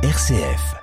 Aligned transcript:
RCF. 0.00 0.76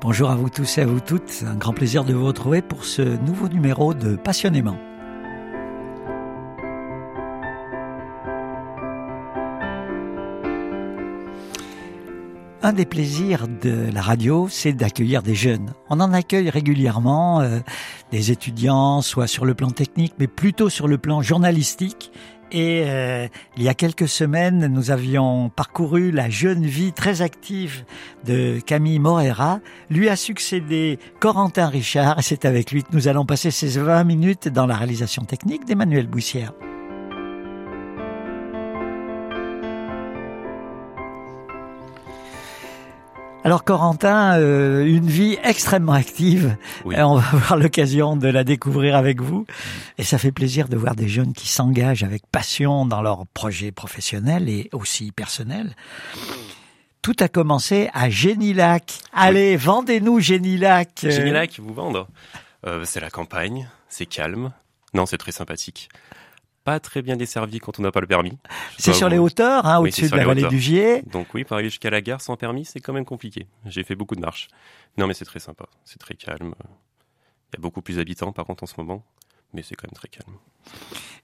Bonjour 0.00 0.30
à 0.30 0.36
vous 0.36 0.48
tous 0.48 0.78
et 0.78 0.80
à 0.80 0.86
vous 0.86 1.00
toutes. 1.00 1.44
Un 1.46 1.56
grand 1.56 1.74
plaisir 1.74 2.04
de 2.04 2.14
vous 2.14 2.24
retrouver 2.24 2.62
pour 2.62 2.86
ce 2.86 3.02
nouveau 3.02 3.50
numéro 3.50 3.92
de 3.92 4.16
Passionnément. 4.16 4.78
Un 12.66 12.72
des 12.72 12.84
plaisirs 12.84 13.46
de 13.46 13.92
la 13.94 14.02
radio, 14.02 14.48
c'est 14.50 14.72
d'accueillir 14.72 15.22
des 15.22 15.36
jeunes. 15.36 15.72
On 15.88 16.00
en 16.00 16.12
accueille 16.12 16.50
régulièrement 16.50 17.40
euh, 17.40 17.60
des 18.10 18.32
étudiants, 18.32 19.02
soit 19.02 19.28
sur 19.28 19.44
le 19.44 19.54
plan 19.54 19.70
technique, 19.70 20.14
mais 20.18 20.26
plutôt 20.26 20.68
sur 20.68 20.88
le 20.88 20.98
plan 20.98 21.22
journalistique. 21.22 22.10
Et 22.50 22.82
euh, 22.86 23.28
il 23.56 23.62
y 23.62 23.68
a 23.68 23.74
quelques 23.74 24.08
semaines, 24.08 24.66
nous 24.66 24.90
avions 24.90 25.48
parcouru 25.48 26.10
la 26.10 26.28
jeune 26.28 26.66
vie 26.66 26.92
très 26.92 27.22
active 27.22 27.84
de 28.24 28.58
Camille 28.58 28.98
Morera. 28.98 29.60
Lui 29.88 30.08
a 30.08 30.16
succédé 30.16 30.98
Corentin 31.20 31.68
Richard 31.68 32.18
et 32.18 32.22
c'est 32.22 32.44
avec 32.44 32.72
lui 32.72 32.82
que 32.82 32.88
nous 32.94 33.06
allons 33.06 33.26
passer 33.26 33.52
ces 33.52 33.78
20 33.78 34.02
minutes 34.02 34.48
dans 34.48 34.66
la 34.66 34.74
réalisation 34.74 35.22
technique 35.22 35.66
d'Emmanuel 35.66 36.08
Boussière. 36.08 36.52
Alors 43.46 43.62
Corentin, 43.62 44.40
euh, 44.40 44.84
une 44.84 45.06
vie 45.06 45.38
extrêmement 45.44 45.92
active. 45.92 46.56
Oui. 46.84 46.96
Euh, 46.96 47.04
On 47.06 47.14
va 47.14 47.28
avoir 47.32 47.56
l'occasion 47.56 48.16
de 48.16 48.26
la 48.26 48.42
découvrir 48.42 48.96
avec 48.96 49.22
vous. 49.22 49.46
Et 49.98 50.02
ça 50.02 50.18
fait 50.18 50.32
plaisir 50.32 50.68
de 50.68 50.76
voir 50.76 50.96
des 50.96 51.06
jeunes 51.06 51.32
qui 51.32 51.46
s'engagent 51.46 52.02
avec 52.02 52.26
passion 52.26 52.86
dans 52.86 53.02
leurs 53.02 53.24
projets 53.28 53.70
professionnels 53.70 54.48
et 54.48 54.68
aussi 54.72 55.12
personnels. 55.12 55.76
Tout 57.02 57.14
a 57.20 57.28
commencé 57.28 57.88
à 57.94 58.10
Génilac. 58.10 58.98
Allez, 59.12 59.56
vendez-nous 59.56 60.18
Génilac. 60.18 61.02
Euh, 61.04 61.10
Génilac, 61.12 61.60
vous 61.60 61.72
vendre. 61.72 62.08
Euh, 62.66 62.82
c'est 62.84 62.98
la 62.98 63.10
campagne, 63.10 63.68
c'est 63.88 64.06
calme. 64.06 64.50
Non, 64.92 65.06
c'est 65.06 65.18
très 65.18 65.30
sympathique. 65.30 65.88
Pas 66.66 66.80
très 66.80 67.00
bien 67.00 67.16
desservi 67.16 67.60
quand 67.60 67.78
on 67.78 67.82
n'a 67.82 67.92
pas 67.92 68.00
le 68.00 68.06
permis. 68.08 68.36
C'est 68.76 68.92
sur 68.92 69.08
les 69.08 69.18
hauteurs, 69.18 69.64
hein, 69.66 69.80
Oui, 69.80 69.88
au-dessus 69.88 70.10
de 70.10 70.16
la 70.16 70.24
vallée 70.24 70.40
hauteurs. 70.42 70.50
du 70.50 70.60
Gier. 70.60 71.02
Donc 71.02 71.32
oui, 71.32 71.44
pour 71.44 71.54
arriver 71.54 71.70
jusqu'à 71.70 71.90
la 71.90 72.00
gare 72.02 72.20
sans 72.20 72.36
permis, 72.36 72.64
c'est 72.64 72.80
quand 72.80 72.92
même 72.92 73.04
compliqué. 73.04 73.46
J'ai 73.66 73.84
fait 73.84 73.94
beaucoup 73.94 74.16
de 74.16 74.20
marches. 74.20 74.48
Non, 74.98 75.06
mais 75.06 75.14
c'est 75.14 75.24
très 75.24 75.38
sympa. 75.38 75.66
C'est 75.84 75.98
très 75.98 76.14
calme. 76.14 76.54
Il 77.52 77.56
y 77.56 77.58
a 77.58 77.60
beaucoup 77.60 77.82
plus 77.82 77.96
d'habitants, 77.96 78.32
par 78.32 78.44
contre, 78.46 78.64
en 78.64 78.66
ce 78.66 78.74
moment. 78.78 79.04
Mais 79.54 79.62
c'est 79.62 79.76
quand 79.76 79.86
même 79.86 79.94
très 79.94 80.08
calme. 80.08 80.34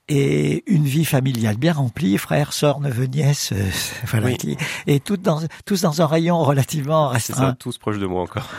et 0.07 0.63
une 0.71 0.85
vie 0.85 1.03
familiale 1.05 1.57
bien 1.57 1.73
remplie, 1.73 2.17
frères, 2.17 2.53
sœurs, 2.53 2.79
neveux, 2.79 3.05
nièces, 3.05 3.51
euh, 3.51 3.69
voilà, 4.05 4.27
Oui. 4.27 4.37
qui, 4.37 4.57
et 4.87 4.99
toutes 5.01 5.21
dans, 5.21 5.41
tous 5.65 5.81
dans 5.81 6.01
un 6.01 6.05
rayon 6.07 6.41
relativement 6.41 7.13
C'est 7.15 7.33
ça, 7.33 7.33
restreint. 7.33 7.53
tous 7.55 7.77
proches 7.77 7.99
de 7.99 8.05
moi 8.05 8.21
encore. 8.21 8.49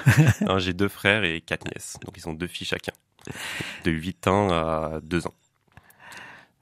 Alors, 0.42 0.58
J'ai 0.64 0.74
deux 0.74 0.88
frères 0.88 1.24
et 1.24 1.40
quatre 1.40 1.64
nièces. 1.64 1.96
Donc 2.04 2.14
ils 2.18 2.28
ont 2.28 2.34
deux 2.34 2.46
filles 2.46 2.66
chacun. 2.66 2.92
De 3.84 3.90
8 3.90 4.28
ans 4.28 4.50
à 4.52 5.00
2 5.02 5.26
ans. 5.26 5.32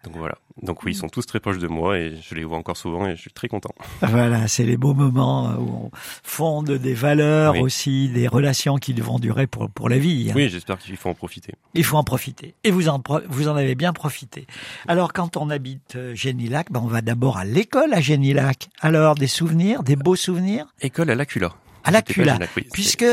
Donc 0.05 0.17
voilà. 0.17 0.34
Donc 0.62 0.83
oui, 0.83 0.92
ils 0.92 0.97
sont 0.97 1.08
tous 1.08 1.25
très 1.27 1.39
proches 1.41 1.58
de 1.58 1.69
moi 1.69 1.97
et 1.98 2.17
je 2.20 2.34
les 2.34 2.45
vois 2.45 2.58
encore 2.58 2.77
souvent 2.77 3.06
et 3.06 3.14
je 3.17 3.20
suis 3.20 3.31
très 3.33 3.48
content. 3.48 3.70
Voilà, 4.03 4.48
c'est 4.48 4.64
les 4.64 4.77
beaux 4.77 4.94
moments 4.94 5.50
euh, 5.50 5.55
où 5.56 5.69
on 5.86 5.91
fonde 6.22 6.70
des 6.72 6.92
valeurs 6.94 7.55
Oui. 7.55 7.61
aussi, 7.61 8.09
des 8.09 8.27
relations 8.28 8.77
qui 8.77 8.92
vont 8.94 9.19
durer 9.19 9.47
pour, 9.47 9.70
pour 9.70 9.89
la 9.89 9.98
vie. 9.98 10.28
hein. 10.31 10.34
Oui, 10.36 10.48
j'espère 10.48 10.78
qu'il 10.78 10.97
faut 10.97 11.09
en 11.09 11.14
profiter. 11.14 11.55
Il 11.75 11.84
faut 11.84 11.97
en 11.97 12.05
profiter. 12.05 12.55
Et 12.64 12.70
vous 12.70 12.89
en, 12.89 13.00
vous 13.28 13.48
en 13.48 13.56
avez 13.56 13.75
bien 13.75 13.92
profité. 13.92 14.47
Alors, 14.88 15.12
quand 15.12 15.37
on 15.37 15.49
habite 15.50 15.94
euh, 15.97 16.15
Génilac, 16.15 16.71
ben, 16.72 16.81
on 16.82 16.88
va 16.88 17.00
d'abord 17.00 17.38
à 17.38 17.44
l'école 17.44 17.94
à 17.94 18.00
Génilac. 18.00 18.69
Alors, 18.81 19.15
des 19.15 19.26
souvenirs, 19.28 19.82
des 19.84 19.97
beaux 19.97 20.16
souvenirs? 20.16 20.66
École 20.81 21.10
à 21.10 21.15
l'Acula. 21.15 21.53
À 21.84 21.91
l'Acula. 21.93 22.38
Oui. 22.56 22.66
Puisque, 22.72 23.05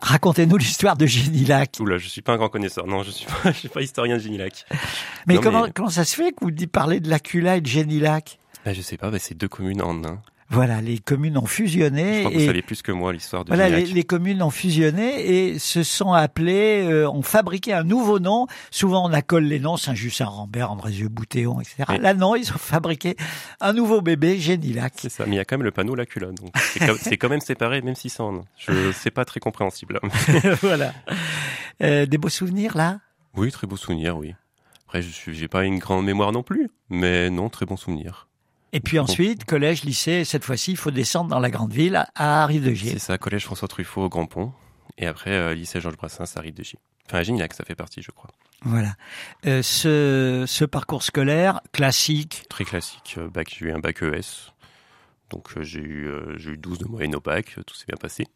racontez-nous 0.00 0.56
l'histoire 0.56 0.96
de 0.96 1.06
Génilac. 1.06 1.76
Oula, 1.80 1.98
je 1.98 2.08
suis 2.08 2.22
pas 2.22 2.32
un 2.32 2.36
grand 2.36 2.48
connaisseur. 2.48 2.86
Non, 2.86 3.02
je 3.02 3.10
suis 3.10 3.26
pas, 3.26 3.32
je 3.52 3.58
suis 3.58 3.68
pas 3.68 3.82
historien 3.82 4.16
de 4.16 4.22
Génilac. 4.22 4.64
Mais, 5.26 5.34
Non, 5.34 5.40
comment, 5.40 5.64
mais- 5.64 5.72
comment 5.74 5.90
ça 5.90 6.04
se 6.04 6.14
fait 6.16 6.32
que 6.32 6.44
vous 6.44 6.66
parler 6.66 7.00
de 7.00 7.08
l'Acula 7.08 7.56
et 7.56 7.60
de 7.60 7.66
Génilac 7.66 8.38
Bah, 8.64 8.72
je 8.72 8.80
sais 8.82 8.96
pas, 8.96 9.10
bah, 9.10 9.18
c'est 9.18 9.36
deux 9.36 9.48
communes 9.48 9.82
en 9.82 10.04
un. 10.04 10.22
Voilà, 10.52 10.80
les 10.80 10.98
communes 10.98 11.38
ont 11.38 11.46
Je 11.46 11.52
fusionné. 11.52 12.20
crois 12.20 12.32
que 12.32 12.36
vous 12.36 12.42
et 12.42 12.46
savez 12.46 12.62
plus 12.62 12.82
que 12.82 12.90
moi 12.90 13.12
l'histoire 13.12 13.44
de 13.44 13.54
Voilà, 13.54 13.68
les, 13.68 14.02
communes 14.02 14.42
ont 14.42 14.50
fusionné 14.50 15.52
et 15.52 15.58
se 15.60 15.84
sont 15.84 16.12
appelées, 16.12 16.82
euh, 16.82 17.08
ont 17.08 17.22
fabriqué 17.22 17.72
un 17.72 17.84
nouveau 17.84 18.18
nom. 18.18 18.48
Souvent, 18.72 19.08
on 19.08 19.12
accole 19.12 19.44
les 19.44 19.60
noms 19.60 19.76
Saint-Just, 19.76 20.16
Saint-Rambert, 20.16 20.72
Andrézieux, 20.72 21.08
Boutéon, 21.08 21.60
etc. 21.60 21.84
Oui. 21.90 21.98
Là, 21.98 22.14
non, 22.14 22.34
ils 22.34 22.50
ont 22.50 22.58
fabriqué 22.58 23.16
un 23.60 23.72
nouveau 23.72 24.00
bébé, 24.00 24.40
Génilac. 24.40 24.94
C'est 24.96 25.08
ça, 25.08 25.24
mais 25.24 25.36
il 25.36 25.36
y 25.36 25.40
a 25.40 25.44
quand 25.44 25.56
même 25.56 25.64
le 25.64 25.70
panneau 25.70 25.94
l'Acula. 25.94 26.32
Donc 26.32 26.50
c'est 26.98 27.16
quand, 27.16 27.28
même 27.28 27.40
séparé, 27.40 27.80
même 27.80 27.94
si 27.94 28.10
c'est 28.10 28.20
en. 28.20 28.42
Je, 28.58 28.90
c'est 28.92 29.12
pas 29.12 29.24
très 29.24 29.38
compréhensible. 29.38 30.00
voilà. 30.62 30.92
Euh, 31.80 32.06
des 32.06 32.18
beaux 32.18 32.28
souvenirs, 32.28 32.76
là? 32.76 32.98
Oui, 33.36 33.52
très 33.52 33.68
beau 33.68 33.76
souvenir, 33.76 34.16
oui. 34.18 34.34
Après, 34.86 35.00
je 35.00 35.10
suis, 35.10 35.32
j'ai 35.36 35.46
pas 35.46 35.64
une 35.64 35.78
grande 35.78 36.04
mémoire 36.04 36.32
non 36.32 36.42
plus, 36.42 36.70
mais 36.88 37.30
non, 37.30 37.48
très 37.48 37.66
bon 37.66 37.76
souvenir. 37.76 38.26
Et 38.72 38.80
puis 38.80 38.98
ensuite, 38.98 39.44
collège, 39.44 39.82
lycée, 39.84 40.24
cette 40.24 40.44
fois-ci, 40.44 40.70
il 40.72 40.76
faut 40.76 40.90
descendre 40.92 41.30
dans 41.30 41.40
la 41.40 41.50
grande 41.50 41.72
ville, 41.72 42.04
à 42.14 42.46
Rive-de-Gier. 42.46 42.92
C'est 42.92 42.98
ça, 42.98 43.18
collège 43.18 43.44
François 43.44 43.66
Truffaut 43.68 44.02
au 44.02 44.08
Grand 44.08 44.26
Pont, 44.26 44.52
et 44.98 45.06
après 45.06 45.32
euh, 45.32 45.54
lycée 45.54 45.80
Georges 45.80 45.96
Brassens 45.96 46.36
à 46.36 46.40
Rive 46.40 46.54
de 46.54 46.62
J. 46.62 46.76
Enfin, 47.06 47.18
à 47.18 47.22
Gignac, 47.24 47.52
ça 47.54 47.64
fait 47.64 47.74
partie, 47.74 48.02
je 48.02 48.10
crois. 48.12 48.30
Voilà. 48.62 48.94
Euh, 49.46 49.62
ce, 49.62 50.44
ce 50.46 50.64
parcours 50.64 51.02
scolaire 51.02 51.60
classique, 51.72 52.44
Très 52.48 52.64
classique. 52.64 53.16
euh, 53.18 53.28
Bac, 53.28 53.52
j'ai 53.58 53.66
eu 53.66 53.72
un 53.72 53.80
bac 53.80 54.02
ES, 54.02 54.52
donc 55.30 55.48
euh, 55.56 55.62
j'ai 55.62 55.80
eu, 55.80 56.08
eu 56.36 56.56
12 56.56 56.78
de 56.78 56.84
moyenne 56.86 57.14
au 57.16 57.20
bac, 57.20 57.56
tout 57.66 57.74
s'est 57.74 57.86
bien 57.88 57.96
passé. 58.00 58.26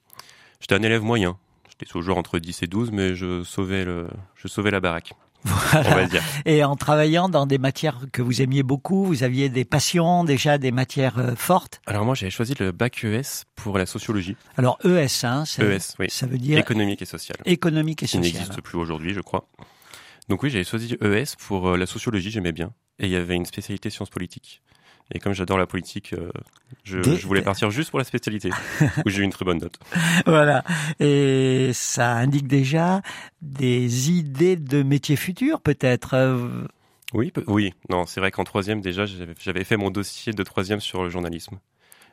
J'étais 0.61 0.75
un 0.75 0.83
élève 0.83 1.03
moyen. 1.03 1.39
J'étais 1.69 1.87
toujours 1.87 2.19
entre 2.19 2.39
10 2.39 2.63
et 2.63 2.67
12, 2.67 2.91
mais 2.93 3.15
je 3.15 3.43
sauvais 3.45 3.85
le, 3.85 4.09
je 4.37 4.49
sauvais 4.49 4.71
la 4.71 4.81
baraque, 4.81 5.13
on 5.45 5.49
voilà. 5.51 5.95
va 5.95 6.07
dire. 6.07 6.23
Et 6.45 6.65
en 6.65 6.77
travaillant 6.77 7.29
dans 7.29 7.47
des 7.47 7.59
matières 7.59 8.01
que 8.13 8.23
vous 8.23 8.43
aimiez 8.43 8.63
beaucoup, 8.63 9.05
vous 9.05 9.23
aviez 9.23 9.49
des 9.49 9.65
passions, 9.65 10.25
déjà 10.25 10.59
des 10.59 10.73
matières 10.73 11.19
euh, 11.19 11.35
fortes. 11.37 11.81
Alors 11.87 12.05
moi, 12.05 12.15
j'avais 12.15 12.31
choisi 12.31 12.55
le 12.59 12.73
bac 12.73 13.05
ES 13.05 13.45
pour 13.55 13.79
la 13.79 13.87
sociologie. 13.87 14.37
Alors 14.57 14.79
ES, 14.85 15.25
hein, 15.25 15.45
ça, 15.45 15.63
ES, 15.65 15.79
oui. 15.99 16.07
ça 16.09 16.27
veut 16.27 16.39
dire 16.39 16.59
Économique 16.59 17.03
et 17.03 17.07
sociale. 17.07 17.39
économique 17.45 18.03
et 18.03 18.07
qui 18.07 18.17
social. 18.17 18.33
n'existe 18.33 18.61
plus 18.63 18.79
aujourd'hui, 18.79 19.13
je 19.15 19.21
crois. 19.21 19.49
Donc 20.29 20.43
oui, 20.43 20.51
j'avais 20.51 20.65
choisi 20.65 20.97
ES 21.03 21.37
pour 21.39 21.69
euh, 21.71 21.77
la 21.77 21.87
sociologie, 21.87 22.31
j'aimais 22.31 22.53
bien. 22.53 22.73
Et 22.99 23.07
il 23.07 23.11
y 23.11 23.17
avait 23.17 23.35
une 23.35 23.47
spécialité 23.47 23.91
sciences 23.91 24.11
politiques. 24.11 24.63
Et 25.13 25.19
comme 25.19 25.33
j'adore 25.35 25.59
la 25.59 25.67
politique, 25.67 26.15
euh, 26.15 26.31
je, 26.83 26.99
Des- 26.99 27.17
je 27.17 27.27
voulais 27.27 27.43
partir 27.43 27.71
juste 27.71 27.91
pour 27.91 27.99
la 27.99 28.05
spécialité, 28.05 28.51
où 29.05 29.11
j'ai 29.11 29.21
eu 29.21 29.25
une 29.25 29.31
très 29.31 29.45
bonne 29.45 29.59
note. 29.59 29.79
Voilà. 30.27 30.65
Et 30.99 31.71
ça 31.75 32.13
indique 32.17 32.47
déjà 32.49 33.03
des 33.43 34.11
idées 34.11 34.57
de 34.57 34.83
métiers 34.83 35.17
futurs, 35.17 35.61
peut-être. 35.61 36.15
euh, 36.15 36.67
Oui, 37.13 37.33
oui. 37.47 37.75
Non, 37.91 38.07
c'est 38.07 38.21
vrai 38.21 38.31
qu'en 38.31 38.45
troisième, 38.45 38.81
déjà, 38.81 39.05
j'avais 39.07 39.65
fait 39.65 39.77
mon 39.77 39.91
dossier 39.91 40.33
de 40.33 40.43
troisième 40.43 40.81
sur 40.81 41.03
le 41.05 41.11
journalisme. 41.11 41.59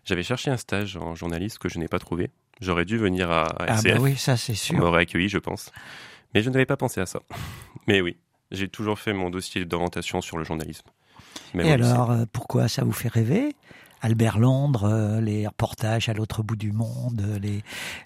J'avais 0.03 0.23
cherché 0.23 0.51
un 0.51 0.57
stage 0.57 0.97
en 0.97 1.15
journalisme 1.15 1.59
que 1.59 1.69
je 1.69 1.79
n'ai 1.79 1.87
pas 1.87 1.99
trouvé. 1.99 2.29
J'aurais 2.59 2.85
dû 2.85 2.97
venir 2.97 3.31
à, 3.31 3.43
à 3.45 3.65
Ah 3.77 3.81
bah 3.83 3.97
oui, 3.99 4.17
ça 4.17 4.35
c'est 4.35 4.51
On 4.53 4.55
sûr. 4.55 4.79
m'aurait 4.79 5.03
accueilli, 5.03 5.29
je 5.29 5.37
pense. 5.37 5.71
Mais 6.33 6.41
je 6.41 6.49
n'avais 6.49 6.65
pas 6.65 6.77
pensé 6.77 6.99
à 7.01 7.05
ça. 7.05 7.21
Mais 7.87 8.01
oui, 8.01 8.17
j'ai 8.51 8.67
toujours 8.67 8.99
fait 8.99 9.13
mon 9.13 9.29
dossier 9.29 9.63
d'orientation 9.63 10.19
sur 10.21 10.37
le 10.37 10.43
journalisme. 10.43 10.87
Et 11.55 11.71
alors, 11.71 12.11
euh, 12.11 12.25
pourquoi 12.31 12.67
ça 12.67 12.83
vous 12.83 12.91
fait 12.91 13.09
rêver? 13.09 13.55
Albert 14.01 14.39
Londres, 14.39 14.85
euh, 14.85 15.21
les 15.21 15.45
reportages 15.47 16.09
à 16.09 16.13
l'autre 16.13 16.41
bout 16.41 16.55
du 16.55 16.71
monde, 16.71 17.21
euh, 17.23 17.39
les, 17.39 17.63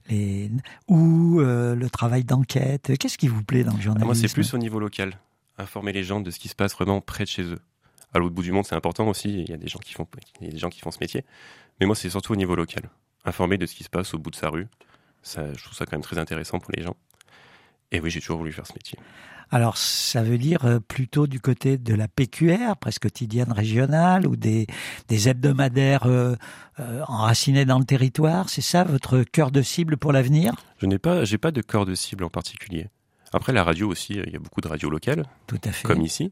les 0.10 0.52
ou 0.88 1.40
euh, 1.40 1.74
le 1.74 1.90
travail 1.90 2.24
d'enquête. 2.26 2.98
Qu'est-ce 3.00 3.18
qui 3.18 3.30
vous 3.30 3.44
plaît 3.44 3.64
dans 3.64 3.72
le 3.72 3.80
Ah, 3.80 3.84
journalisme 3.84 4.06
moi, 4.06 4.16
c'est 4.16 4.34
plus 4.34 4.54
au 4.54 4.58
niveau 4.58 4.80
local. 4.80 5.18
Informer 5.58 5.94
les 5.94 6.04
gens 6.04 6.20
de 6.20 6.32
ce 6.32 6.40
qui 6.40 6.50
se 6.50 6.56
passe 6.56 6.74
vraiment 6.74 7.00
près 7.00 7.24
de 7.24 7.30
chez 7.30 7.44
eux. 7.44 7.60
À 8.14 8.20
l'autre 8.20 8.36
bout 8.36 8.44
du 8.44 8.52
monde, 8.52 8.66
c'est 8.66 8.76
important 8.76 9.08
aussi. 9.08 9.42
Il 9.42 9.50
y 9.50 9.54
a 9.54 9.58
des 9.58 9.68
gens 9.68 9.80
qui 9.80 9.94
font, 9.94 10.06
il 10.42 10.48
y 10.48 10.50
a 10.50 10.54
des 10.54 10.58
gens 10.58 10.70
qui 10.70 10.82
font 10.82 10.92
ce 10.92 11.00
métier. 11.00 11.24
Mais 11.80 11.86
moi, 11.86 11.96
c'est 11.96 12.10
surtout 12.10 12.34
au 12.34 12.38
niveau 12.38 12.56
local. 12.56 12.90
Informer 13.24 13.58
de 13.58 13.66
ce 13.66 13.74
qui 13.74 13.84
se 13.84 13.90
passe 13.90 14.14
au 14.14 14.20
bout 14.20 14.32
de 14.32 14.36
sa 14.36 14.50
rue. 14.50 14.68
Ça, 15.24 15.54
je 15.54 15.64
trouve 15.64 15.78
ça 15.78 15.86
quand 15.86 15.94
même 15.94 16.02
très 16.02 16.18
intéressant 16.18 16.60
pour 16.60 16.72
les 16.76 16.84
gens. 16.84 16.96
Et 17.92 18.02
oui, 18.02 18.10
j'ai 18.10 18.20
toujours 18.20 18.38
voulu 18.38 18.52
faire 18.52 18.68
ce 18.68 18.74
métier. 18.74 19.00
Alors, 19.52 19.78
ça 19.78 20.24
veut 20.24 20.38
dire 20.38 20.66
euh, 20.66 20.80
plutôt 20.80 21.28
du 21.28 21.40
côté 21.40 21.78
de 21.78 21.94
la 21.94 22.08
PQR, 22.08 22.76
presse 22.80 23.00
quotidienne 23.00 23.52
régionale, 23.52 24.28
ou 24.28 24.36
des, 24.36 24.68
des 25.08 25.30
hebdomadaires 25.30 26.06
euh, 26.08 26.36
euh, 26.80 27.02
enracinés 27.08 27.66
dans 27.66 27.80
le 27.80 27.86
territoire. 27.86 28.50
C'est 28.50 28.62
ça 28.62 28.84
votre 28.84 29.24
cœur 29.24 29.52
de 29.52 29.62
cible 29.62 29.98
pour 29.98 30.12
l'avenir? 30.12 30.54
Je 30.80 30.86
n'ai 30.88 30.98
pas, 31.00 31.24
j'ai 31.26 31.38
pas 31.38 31.52
de 31.52 31.62
corps 31.62 31.86
de 31.86 31.96
cible 31.96 32.24
en 32.24 32.30
particulier. 32.30 32.88
Après, 33.34 33.54
la 33.54 33.64
radio 33.64 33.90
aussi, 33.90 34.14
il 34.14 34.32
y 34.32 34.36
a 34.36 34.40
beaucoup 34.40 34.62
de 34.62 34.68
radios 34.68 34.90
locales, 34.90 35.26
Tout 35.48 35.60
à 35.64 35.72
fait. 35.72 35.88
comme 35.88 36.02
ici. 36.02 36.32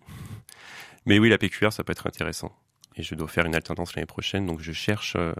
Mais 1.05 1.19
oui, 1.19 1.29
la 1.29 1.37
PQR, 1.37 1.71
ça 1.71 1.83
peut 1.83 1.91
être 1.91 2.07
intéressant. 2.07 2.51
Et 2.95 3.03
je 3.03 3.15
dois 3.15 3.27
faire 3.27 3.45
une 3.45 3.55
alternance 3.55 3.95
l'année 3.95 4.05
prochaine, 4.05 4.45
donc 4.45 4.61
je 4.61 4.71
cherche 4.71 5.15
euh, 5.17 5.33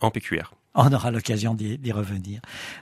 en 0.00 0.10
PQR. 0.10 0.54
On 0.74 0.92
aura 0.92 1.10
l'occasion 1.12 1.54
d'y 1.54 1.92
revenir. 1.92 2.40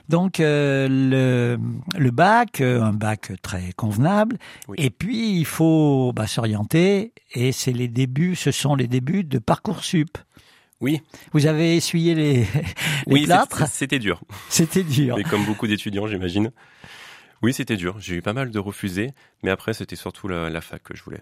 Donc 0.09 0.39
euh, 0.39 0.87
le, 0.89 1.59
le 1.97 2.11
bac, 2.11 2.59
euh, 2.61 2.81
un 2.81 2.93
bac 2.93 3.31
très 3.43 3.71
convenable, 3.73 4.37
Oui. 4.67 4.77
et 4.79 4.89
puis 4.89 5.37
il 5.37 5.45
faut 5.45 6.11
bah, 6.15 6.25
s'orienter, 6.27 7.13
et 7.33 7.51
c'est 7.51 7.71
les 7.71 7.87
débuts, 7.87 8.35
ce 8.35 8.51
sont 8.51 8.75
les 8.75 8.87
débuts 8.87 9.23
de 9.23 9.37
parcoursup. 9.39 10.17
Oui, 10.81 11.01
Vous 11.31 11.45
avez 11.45 11.77
essuyé 11.77 12.13
les, 12.15 12.33
les 13.07 13.13
oui, 13.13 13.23
plâtres, 13.25 13.67
c'était 13.67 13.99
dur. 13.99 14.21
c'était 14.49 14.83
dur. 14.83 15.15
Mais 15.15 15.23
comme 15.23 15.45
beaucoup 15.45 15.67
d'étudiants, 15.67 16.07
j'imagine. 16.07 16.51
Oui, 17.41 17.53
c'était 17.53 17.77
dur. 17.77 17.95
J'ai 17.99 18.15
eu 18.15 18.21
pas 18.21 18.33
mal 18.33 18.51
de 18.51 18.59
refusés, 18.59 19.11
mais 19.43 19.51
après, 19.51 19.73
c'était 19.73 19.95
surtout 19.95 20.27
la, 20.27 20.49
la 20.49 20.61
fac 20.61 20.81
que 20.83 20.95
je 20.95 21.03
voulais. 21.03 21.21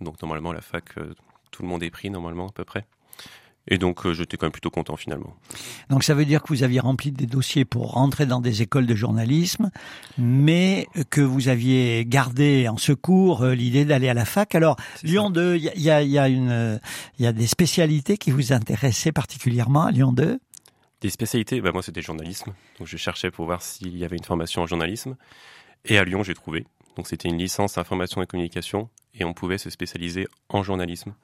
Donc, 0.00 0.20
normalement, 0.22 0.52
la 0.52 0.60
fac, 0.60 0.84
euh, 0.98 1.14
tout 1.50 1.62
le 1.62 1.68
monde 1.68 1.82
est 1.82 1.90
pris, 1.90 2.10
normalement, 2.10 2.48
à 2.48 2.52
peu 2.52 2.64
près. 2.64 2.84
Et 3.68 3.78
donc, 3.78 4.04
euh, 4.04 4.12
j'étais 4.12 4.36
quand 4.36 4.46
même 4.46 4.52
plutôt 4.52 4.70
content, 4.70 4.96
finalement. 4.96 5.36
Donc 5.88 6.02
ça 6.02 6.14
veut 6.14 6.24
dire 6.24 6.42
que 6.42 6.48
vous 6.48 6.64
aviez 6.64 6.80
rempli 6.80 7.12
des 7.12 7.26
dossiers 7.26 7.64
pour 7.64 7.92
rentrer 7.92 8.26
dans 8.26 8.40
des 8.40 8.62
écoles 8.62 8.86
de 8.86 8.94
journalisme, 8.94 9.70
mais 10.18 10.88
que 11.10 11.20
vous 11.20 11.48
aviez 11.48 12.04
gardé 12.04 12.68
en 12.68 12.76
secours 12.76 13.42
euh, 13.42 13.54
l'idée 13.54 13.84
d'aller 13.84 14.08
à 14.08 14.14
la 14.14 14.24
fac. 14.24 14.54
Alors 14.54 14.76
Lyon 15.04 15.30
2, 15.30 15.56
il 15.56 15.62
y 15.62 15.68
a, 15.68 15.74
il 15.74 15.82
y, 15.82 15.90
a, 15.90 16.02
il 16.02 16.10
y, 16.10 16.18
a 16.18 16.28
une, 16.28 16.50
euh, 16.50 16.78
il 17.18 17.24
y 17.24 17.28
a 17.28 17.32
des 17.32 17.46
spécialités 17.46 18.16
qui 18.16 18.32
vous 18.32 18.52
intéressaient 18.52 19.12
particulièrement 19.12 19.84
à 19.84 19.92
Lyon 19.92 20.12
2 20.12 20.40
Des 21.00 21.10
spécialités, 21.10 21.60
bah, 21.60 21.70
moi, 21.72 21.82
c'était 21.82 22.02
journalisme. 22.02 22.52
Donc, 22.80 22.88
je 22.88 22.96
cherchais 22.96 23.30
pour 23.30 23.46
voir 23.46 23.62
s'il 23.62 23.96
y 23.96 24.04
avait 24.04 24.16
une 24.16 24.24
formation 24.24 24.62
en 24.62 24.66
journalisme. 24.66 25.16
Et 25.84 25.98
à 25.98 26.04
Lyon, 26.04 26.24
j'ai 26.24 26.34
trouvé. 26.34 26.66
Donc, 26.96 27.06
c'était 27.06 27.28
une 27.28 27.38
licence 27.38 27.78
information 27.78 28.22
et 28.22 28.26
communication. 28.26 28.88
Et 29.14 29.24
on 29.24 29.34
pouvait 29.34 29.58
se 29.58 29.70
spécialiser 29.70 30.26
en 30.48 30.62
journalisme. 30.62 31.14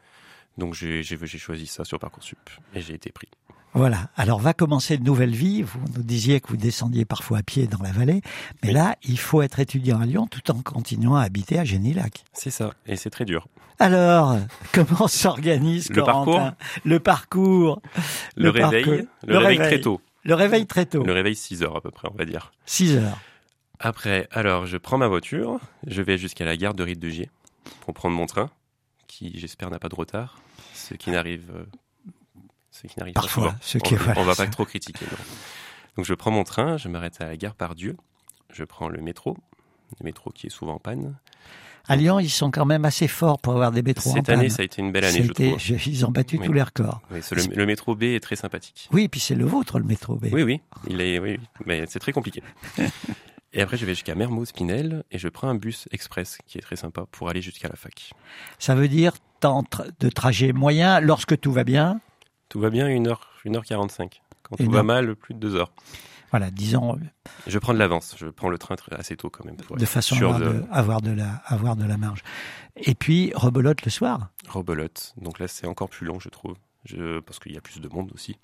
Donc, 0.59 0.75
j'ai 0.75 1.03
choisi 1.39 1.67
ça 1.67 1.85
sur 1.85 1.99
Parcoursup. 1.99 2.39
Et 2.75 2.83
j'ai 2.83 2.95
été 2.95 3.11
pris. 3.11 3.29
Voilà. 3.75 4.09
Alors 4.17 4.41
va 4.41 4.55
commencer 4.55 4.97
une 4.97 5.05
nouvelle 5.05 5.35
vie. 5.35 5.63
Vous 5.63 5.79
nous 5.95 6.03
disiez 6.03 6.41
que 6.41 6.49
vous 6.49 6.57
descendiez 6.57 7.05
parfois 7.05 7.39
à 7.39 7.43
pied 7.43 7.67
dans 7.67 7.83
la 7.83 7.93
vallée, 7.93 8.23
mais 8.63 8.69
Oui. 8.71 8.75
là, 8.75 8.97
il 9.05 9.19
faut 9.19 9.43
être 9.43 9.61
étudiant 9.61 10.01
à 10.01 10.07
Lyon 10.07 10.27
tout 10.27 10.51
en 10.51 10.61
continuant 10.63 11.17
à 11.17 11.23
habiter 11.23 11.59
à 11.59 11.65
Génilac. 11.65 12.25
C'est 12.33 12.51
ça. 12.51 12.73
Et 12.87 12.97
c'est 12.97 13.11
très 13.11 13.25
dur. 13.25 13.47
Alors, 13.79 14.37
comment 14.73 15.07
s'organise 15.07 15.91
Le 15.91 15.97
Corentin? 16.03 16.33
Parcours 16.33 16.53
Le 16.85 16.99
parcours. 17.01 17.83
Le, 18.37 18.49
réveil, 18.49 18.85
parcours. 18.85 19.07
le, 19.27 19.39
réveil, 19.39 19.59
très 19.59 19.81
tôt. 19.81 20.01
Le 20.25 20.35
réveil 20.35 20.67
très 20.67 20.87
tôt. 20.87 21.05
Le 21.05 21.13
réveil 21.13 21.37
6 21.37 21.63
heures 21.63 21.77
à 21.77 21.81
peu 21.81 21.91
près, 21.91 22.09
on 22.13 22.17
va 22.17 22.25
dire. 22.25 22.51
6 22.67 22.97
heures. 22.97 23.19
Après, 23.79 24.29
alors, 24.33 24.67
je 24.67 24.77
prends 24.79 24.99
ma 24.99 25.07
voiture, 25.07 25.61
je 25.87 26.03
vais 26.03 26.19
jusqu'à 26.19 26.45
la 26.45 26.57
gare 26.57 26.75
de 26.75 26.83
Rite 26.83 26.99
de 26.99 27.11
Gier 27.11 27.31
pour 27.83 27.95
prendre 27.95 28.17
mon 28.17 28.27
train, 28.27 28.51
qui 29.07 29.39
j'espère 29.39 29.71
n'a 29.71 29.79
pas 29.79 29.89
de 29.89 29.95
retard, 29.95 30.41
ce 30.79 30.95
qui 30.95 31.11
n'arrive, 31.11 31.51
euh, 31.55 31.65
ce 32.71 32.87
qui 32.87 32.99
n'arrive 32.99 33.15
pas 33.15 33.21
Parfois, 33.23 33.45
souvent. 33.45 33.57
ce 33.61 33.79
qui 33.79 33.95
on, 33.95 33.97
voilà, 33.99 34.21
on 34.21 34.25
va 34.25 34.35
pas 34.35 34.47
trop 34.47 34.65
critiquer. 34.65 35.05
non. 35.07 35.19
Donc 35.97 36.05
je 36.05 36.15
prends 36.15 36.31
mon 36.31 36.45
train, 36.45 36.77
je 36.77 36.89
m'arrête 36.89 37.21
à 37.21 37.27
la 37.27 37.37
gare 37.37 37.55
Pardieu, 37.55 37.97
je 38.53 38.65
prends 38.65 38.89
le 38.89 39.01
métro, 39.01 39.37
le 40.01 40.05
métro 40.05 40.31
qui 40.31 40.47
est 40.47 40.51
souvent 40.51 40.75
en 40.75 40.79
panne. 40.79 41.19
À 41.91 41.97
Lyon, 41.97 42.21
ils 42.21 42.29
sont 42.29 42.51
quand 42.51 42.67
même 42.67 42.85
assez 42.85 43.09
forts 43.09 43.39
pour 43.41 43.55
avoir 43.55 43.73
des 43.73 43.81
métros 43.83 44.11
en 44.11 44.15
Cette 44.15 44.27
panne. 44.27 44.41
année, 44.41 44.51
ça 44.51 44.61
a 44.61 44.65
été 44.67 44.83
une 44.83 44.93
belle 44.93 45.07
année, 45.07 45.23
je 45.25 45.33
trouve. 45.33 45.59
je- 45.59 45.89
Ils 45.89 46.05
ont 46.05 46.11
battu 46.11 46.37
Oui. 46.39 46.47
tous 46.47 46.53
les 46.53 46.63
records. 46.63 47.01
Oui, 47.11 47.21
le, 47.33 47.55
le 47.57 47.67
métro 47.67 47.95
B 47.97 48.03
est 48.05 48.21
très 48.21 48.37
sympathique. 48.37 48.89
Oui, 48.93 49.09
puis 49.09 49.21
c'est 49.21 49.35
le 49.35 49.47
vôtre, 49.47 49.79
le 49.79 49.87
métro 49.87 50.17
B. 50.17 50.27
Oui, 50.31 50.43
oui, 50.43 50.61
il 50.87 51.01
est, 51.01 51.19
oui, 51.19 51.41
mais 51.65 51.85
c'est 51.89 51.99
très 51.99 52.13
compliqué. 52.13 52.43
Et 53.55 53.63
après, 53.63 53.79
je 53.79 53.87
vais 53.87 53.95
jusqu'à 53.95 54.15
Mermoz 54.15 54.53
Pinel 54.53 55.05
et 55.11 55.17
je 55.19 55.27
prends 55.29 55.49
un 55.49 55.55
bus 55.55 55.89
express 55.91 56.37
qui 56.47 56.59
est 56.59 56.61
très 56.61 56.77
sympa 56.77 57.07
pour 57.11 57.31
aller 57.31 57.41
jusqu'à 57.41 57.69
la 57.69 57.77
fac. 57.77 58.13
Ça 58.59 58.75
veut 58.75 58.89
dire 58.89 59.15
temps 59.41 59.65
de 60.01 60.09
trajet 60.09 60.53
moyen 60.53 61.01
lorsque 61.01 61.39
tout 61.41 61.53
va 61.53 61.65
bien? 61.65 62.01
Tout 62.49 62.61
va 62.61 62.71
bien, 62.71 62.89
1h, 62.89 63.17
1h45. 63.45 64.21
Quand 64.43 64.57
Et 64.57 64.65
tout 64.65 64.71
non. 64.71 64.77
va 64.77 64.83
mal, 64.83 65.17
plus 65.17 65.35
de 65.35 65.41
2 65.41 65.57
heures. 65.57 65.73
Voilà, 66.31 66.51
disons, 66.51 66.99
Je 67.47 67.59
prends 67.59 67.73
de 67.73 67.79
l'avance, 67.79 68.15
je 68.19 68.27
prends 68.27 68.51
le 68.51 68.59
train 68.59 68.77
assez 68.93 69.17
tôt 69.17 69.31
quand 69.31 69.47
même. 69.47 69.57
pour 69.57 69.77
de 69.77 69.87
façon 69.87 70.15
à 70.17 70.19
avoir 70.19 70.41
de, 70.41 70.65
avoir, 70.71 71.01
de 71.01 71.11
la, 71.11 71.43
avoir 71.47 71.77
de 71.77 71.85
la 71.85 71.97
marge. 71.97 72.23
Et 72.77 72.95
puis, 72.95 73.33
rebelote 73.35 73.85
le 73.85 73.91
soir? 73.91 74.29
Rebelote. 74.47 75.15
Donc 75.17 75.39
là, 75.39 75.49
c'est 75.49 75.67
encore 75.67 75.89
plus 75.89 76.07
long, 76.07 76.21
je 76.21 76.29
trouve. 76.29 76.55
Je... 76.85 77.21
Parce 77.21 77.39
qu'il 77.39 77.53
y 77.53 77.57
a 77.57 77.61
plus 77.63 77.81
de 77.81 77.89
monde 77.89 78.11
aussi. 78.15 78.37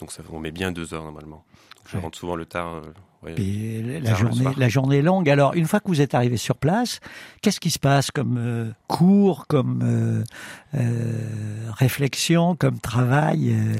Donc 0.00 0.12
ça, 0.12 0.22
on 0.32 0.38
met 0.40 0.50
bien 0.50 0.72
2 0.72 0.94
heures 0.94 1.04
normalement. 1.04 1.44
Je 1.86 1.96
Ouais. 1.96 2.02
rentre 2.02 2.18
souvent 2.18 2.36
le 2.36 2.46
tard. 2.46 2.74
euh, 2.74 2.80
ouais. 3.22 3.34
Et 3.40 3.82
la, 3.82 4.10
Tard 4.10 4.22
le 4.22 4.30
journée, 4.32 4.54
la 4.56 4.68
journée 4.68 4.96
est 4.98 5.02
longue. 5.02 5.28
Alors, 5.28 5.54
une 5.54 5.66
fois 5.66 5.80
que 5.80 5.88
vous 5.88 6.00
êtes 6.00 6.14
arrivé 6.14 6.36
sur 6.36 6.56
place, 6.56 7.00
qu'est-ce 7.42 7.58
qui 7.58 7.70
se 7.70 7.78
passe 7.80 8.10
comme 8.10 8.36
euh, 8.38 8.70
cours, 8.86 9.46
comme 9.48 9.80
euh, 9.82 10.22
euh, 10.74 11.70
réflexion, 11.72 12.54
comme 12.56 12.78
travail 12.78 13.52
euh, 13.52 13.74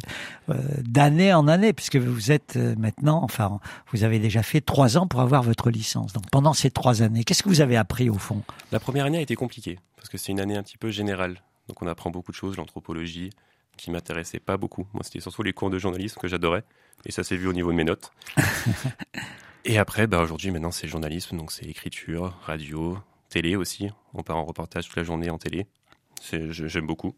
euh, 0.55 0.55
d'année 0.83 1.33
en 1.33 1.47
année, 1.49 1.73
puisque 1.73 1.97
vous 1.97 2.33
êtes 2.33 2.57
euh, 2.57 2.75
maintenant, 2.79 3.23
enfin, 3.23 3.61
vous 3.93 4.03
avez 4.03 4.19
déjà 4.19 4.43
fait 4.43 4.61
trois 4.61 4.97
ans 4.99 5.07
pour 5.07 5.21
avoir 5.21 5.43
votre 5.43 5.71
licence. 5.71 6.13
Donc, 6.13 6.25
pendant 6.31 6.53
ces 6.53 6.71
trois 6.71 7.03
années, 7.03 7.23
qu'est-ce 7.25 7.43
que 7.43 7.49
vous 7.49 7.61
avez 7.61 7.77
appris 7.77 8.11
au 8.11 8.19
fond? 8.19 8.43
La 8.73 8.81
première 8.81 9.05
année 9.07 9.19
a 9.19 9.23
été 9.23 9.37
compliquée 9.37 9.79
parce 9.97 10.09
que 10.09 10.19
c'est 10.19 10.33
une 10.33 10.41
année 10.41 10.57
un 10.57 10.63
petit 10.63 10.79
peu 10.79 10.91
générale. 10.91 11.43
Donc 11.69 11.81
on 11.83 11.87
apprend 11.87 12.11
beaucoup 12.11 12.33
de 12.33 12.37
choses, 12.37 12.57
l'anthropologie 12.57 13.31
qui 13.77 13.91
m'intéressait 13.91 14.41
pas 14.41 14.57
beaucoup. 14.57 14.87
Moi, 14.93 15.03
c'était 15.05 15.21
surtout 15.21 15.43
les 15.43 15.53
cours 15.53 15.71
de 15.71 15.79
journalisme 15.79 16.21
que 16.21 16.29
j'adorais 16.29 16.65
et 17.07 17.13
ça 17.13 17.25
s'est 17.25 17.37
vu 17.37 17.47
au 17.49 17.53
niveau 17.53 17.71
de 17.71 17.77
mes 17.77 17.85
notes. 17.85 18.13
et 19.65 19.79
après, 19.79 20.07
bah, 20.07 20.21
aujourd'hui, 20.21 20.51
maintenant, 20.51 20.71
c'est 20.71 20.89
journalisme, 20.89 21.37
donc 21.37 21.53
c'est 21.53 21.67
écriture, 21.67 22.39
radio, 22.43 22.99
télé 23.29 23.57
aussi. 23.57 23.91
On 24.15 24.23
part 24.23 24.37
en 24.37 24.45
reportage 24.45 24.87
toute 24.87 24.97
la 24.97 25.05
journée 25.05 25.31
en 25.31 25.39
télé. 25.39 25.67
J'aime 26.33 26.87
beaucoup. 26.87 27.15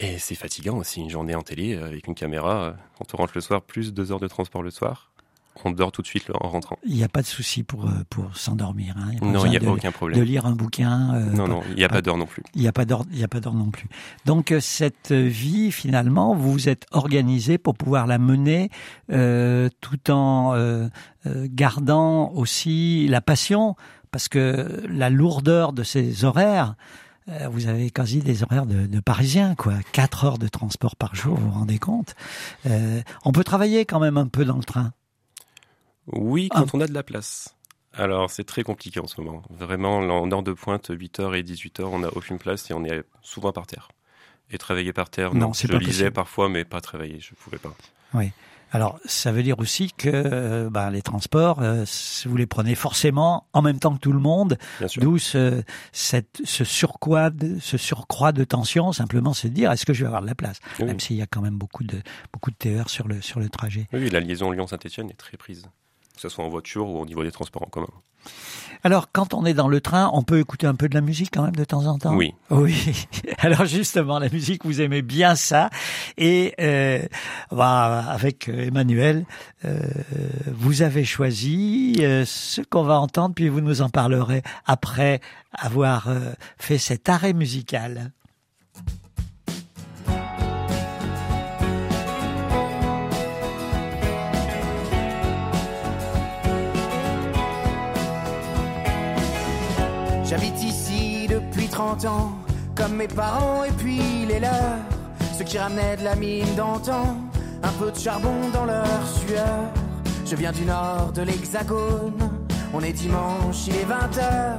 Et 0.00 0.18
c'est 0.18 0.34
fatigant 0.34 0.78
aussi, 0.78 1.00
une 1.00 1.10
journée 1.10 1.34
en 1.34 1.42
télé 1.42 1.74
euh, 1.74 1.84
avec 1.86 2.06
une 2.06 2.14
caméra. 2.14 2.64
euh, 2.64 2.72
Quand 2.98 3.14
on 3.14 3.18
rentre 3.18 3.32
le 3.34 3.40
soir, 3.40 3.62
plus 3.62 3.92
deux 3.92 4.12
heures 4.12 4.20
de 4.20 4.28
transport 4.28 4.62
le 4.62 4.70
soir. 4.70 5.09
On 5.64 5.72
dort 5.72 5.92
tout 5.92 6.00
de 6.00 6.06
suite 6.06 6.30
en 6.40 6.48
rentrant. 6.48 6.78
Il 6.86 6.94
n'y 6.94 7.04
a 7.04 7.08
pas 7.08 7.20
de 7.20 7.26
souci 7.26 7.62
pour, 7.64 7.84
euh, 7.86 7.90
pour 8.08 8.34
s'endormir. 8.36 8.94
Hein. 8.96 9.10
Il 9.20 9.28
Non, 9.30 9.44
il 9.44 9.50
n'y 9.50 9.56
a 9.56 9.58
de, 9.60 9.66
pas 9.66 9.72
aucun 9.72 9.88
de 9.90 9.94
problème. 9.94 10.22
lire 10.22 10.46
un 10.46 10.52
bouquin. 10.52 11.14
euh, 11.14 11.32
Non, 11.32 11.48
non, 11.48 11.60
il 11.70 11.74
n'y 11.76 11.84
a 11.84 11.88
pas- 11.88 11.96
pas 11.96 12.02
d'heure 12.02 12.16
non 12.16 12.24
plus. 12.26 12.42
Il 12.54 12.62
n'y 12.62 12.68
a 12.68 12.72
pas 12.72 12.84
d'ordre, 12.86 13.06
il 13.12 13.18
n'y 13.18 13.24
a 13.24 13.28
pas 13.28 13.40
d'ordre 13.40 13.58
non 13.58 13.70
plus. 13.70 13.88
Donc 14.24 14.52
euh, 14.52 14.60
cette 14.60 15.12
vie, 15.12 15.70
finalement, 15.72 16.34
vous 16.34 16.52
vous 16.52 16.68
êtes 16.68 16.86
organisé 16.92 17.58
pour 17.58 17.74
pouvoir 17.74 18.06
la 18.06 18.18
mener 18.18 18.70
euh, 19.12 19.68
tout 19.80 20.10
en 20.10 20.54
euh, 20.54 20.88
euh, 21.26 21.46
gardant 21.50 22.30
aussi 22.32 23.06
la 23.08 23.20
passion, 23.20 23.76
parce 24.12 24.28
que 24.28 24.82
la 24.88 25.10
lourdeur 25.10 25.72
de 25.72 25.82
ces 25.82 26.24
horaires. 26.24 26.74
euh, 27.28 27.48
Vous 27.48 27.66
avez 27.68 27.90
quasi 27.90 28.20
des 28.20 28.42
horaires 28.42 28.66
de, 28.66 28.86
de 28.86 29.00
Parisiens, 29.00 29.54
quoi. 29.54 29.74
Quatre 29.92 30.24
heures 30.24 30.38
de 30.38 30.48
transport 30.48 30.96
par 30.96 31.14
jour, 31.14 31.36
vous 31.36 31.50
vous 31.50 31.58
rendez 31.58 31.78
compte 31.78 32.14
Euh, 32.66 33.02
On 33.24 33.32
peut 33.32 33.44
travailler 33.44 33.84
quand 33.84 34.00
même 34.00 34.16
un 34.16 34.26
peu 34.26 34.44
dans 34.44 34.56
le 34.56 34.64
train. 34.64 34.92
Oui, 36.12 36.48
Ah. 36.52 36.60
quand 36.60 36.74
on 36.74 36.80
a 36.80 36.86
de 36.86 36.94
la 36.94 37.02
place. 37.02 37.54
Alors, 37.92 38.30
c'est 38.30 38.44
très 38.44 38.62
compliqué 38.62 39.00
en 39.00 39.06
ce 39.08 39.20
moment. 39.20 39.42
Vraiment, 39.50 39.98
en 39.98 40.30
heure 40.30 40.42
de 40.44 40.52
pointe, 40.52 40.90
8h 40.90 41.34
et 41.34 41.42
18h, 41.42 41.84
on 41.84 41.98
n'a 42.00 42.08
aucune 42.14 42.38
place 42.38 42.70
et 42.70 42.74
on 42.74 42.84
est 42.84 43.02
souvent 43.20 43.52
par 43.52 43.66
terre. 43.66 43.88
Et 44.52 44.58
travailler 44.58 44.92
par 44.92 45.10
terre, 45.10 45.34
Non, 45.34 45.48
non, 45.48 45.52
c'est 45.52 45.66
je 45.68 45.72
pas 45.72 45.78
lisais 45.78 45.90
possible. 46.04 46.12
parfois, 46.12 46.48
mais 46.48 46.64
pas 46.64 46.80
travailler, 46.80 47.18
je 47.20 47.32
ne 47.32 47.36
pouvais 47.36 47.58
pas. 47.58 47.74
Alors, 48.72 49.00
ça 49.04 49.32
veut 49.32 49.42
dire 49.42 49.58
aussi 49.58 49.92
que 49.92 50.08
euh, 50.08 50.70
ben, 50.70 50.90
les 50.90 51.02
transports, 51.02 51.60
euh, 51.60 51.84
vous 52.26 52.36
les 52.36 52.46
prenez 52.46 52.76
forcément 52.76 53.48
en 53.52 53.62
même 53.62 53.80
temps 53.80 53.94
que 53.94 53.98
tout 54.00 54.12
le 54.12 54.20
monde. 54.20 54.56
D'où 54.98 55.18
ce, 55.18 55.64
cette, 55.90 56.40
ce, 56.44 56.62
surcroît 56.62 57.30
de, 57.30 57.58
ce 57.58 57.76
surcroît 57.76 58.30
de 58.30 58.44
tension, 58.44 58.92
simplement 58.92 59.34
se 59.34 59.48
dire 59.48 59.72
est-ce 59.72 59.84
que 59.84 59.92
je 59.92 60.02
vais 60.02 60.06
avoir 60.06 60.22
de 60.22 60.28
la 60.28 60.36
place? 60.36 60.60
Oui. 60.78 60.84
Même 60.86 61.00
s'il 61.00 61.16
y 61.16 61.22
a 61.22 61.26
quand 61.26 61.40
même 61.40 61.58
beaucoup 61.58 61.82
de, 61.82 62.00
beaucoup 62.32 62.52
de 62.52 62.56
TER 62.56 62.88
sur 62.88 63.08
le, 63.08 63.20
sur 63.20 63.40
le 63.40 63.48
trajet. 63.48 63.88
Oui, 63.92 64.02
oui, 64.04 64.10
la 64.10 64.20
liaison 64.20 64.52
Lyon-Saint-Etienne 64.52 65.10
est 65.10 65.14
très 65.18 65.36
prise. 65.36 65.66
Que 66.14 66.20
ce 66.20 66.28
soit 66.28 66.44
en 66.44 66.48
voiture 66.48 66.86
ou 66.88 67.00
au 67.00 67.06
niveau 67.06 67.22
des 67.22 67.32
transports 67.32 67.62
en 67.62 67.70
commun. 67.70 67.88
Alors, 68.82 69.12
quand 69.12 69.34
on 69.34 69.44
est 69.44 69.52
dans 69.52 69.68
le 69.68 69.80
train, 69.80 70.10
on 70.14 70.22
peut 70.22 70.38
écouter 70.38 70.66
un 70.66 70.74
peu 70.74 70.88
de 70.88 70.94
la 70.94 71.02
musique 71.02 71.30
quand 71.32 71.42
même 71.42 71.54
de 71.54 71.64
temps 71.64 71.86
en 71.86 71.98
temps? 71.98 72.14
Oui. 72.14 72.34
Oui. 72.48 73.06
Alors 73.38 73.66
justement, 73.66 74.18
la 74.18 74.30
musique, 74.30 74.64
vous 74.64 74.80
aimez 74.80 75.02
bien 75.02 75.34
ça. 75.34 75.68
Et 76.16 76.54
euh, 76.60 77.02
bah, 77.50 78.04
avec 78.08 78.48
euh, 78.48 78.68
Emmanuel, 78.68 79.26
euh, 79.66 79.80
vous 80.46 80.80
avez 80.80 81.04
choisi 81.04 81.96
euh, 82.00 82.24
ce 82.26 82.62
qu'on 82.62 82.84
va 82.84 82.98
entendre, 82.98 83.34
puis 83.34 83.48
vous 83.48 83.60
nous 83.60 83.82
en 83.82 83.90
parlerez 83.90 84.42
après 84.64 85.20
avoir 85.52 86.08
euh, 86.08 86.32
fait 86.58 86.78
cet 86.78 87.08
arrêt 87.10 87.34
musical. 87.34 88.12
comme 102.76 102.94
mes 102.94 103.08
parents 103.08 103.64
et 103.64 103.72
puis 103.72 104.24
les 104.26 104.38
leurs, 104.38 104.78
ceux 105.36 105.44
qui 105.44 105.58
ramenaient 105.58 105.96
de 105.96 106.04
la 106.04 106.14
mine 106.14 106.54
d'antan, 106.56 107.16
un 107.62 107.72
peu 107.80 107.90
de 107.90 107.98
charbon 107.98 108.48
dans 108.52 108.64
leur 108.64 108.86
sueur. 109.06 109.58
Je 110.24 110.36
viens 110.36 110.52
du 110.52 110.64
nord 110.64 111.10
de 111.12 111.22
l'Hexagone, 111.22 112.30
on 112.72 112.80
est 112.80 112.92
dimanche, 112.92 113.66
il 113.66 113.74
est 113.74 113.84
20h, 113.84 114.58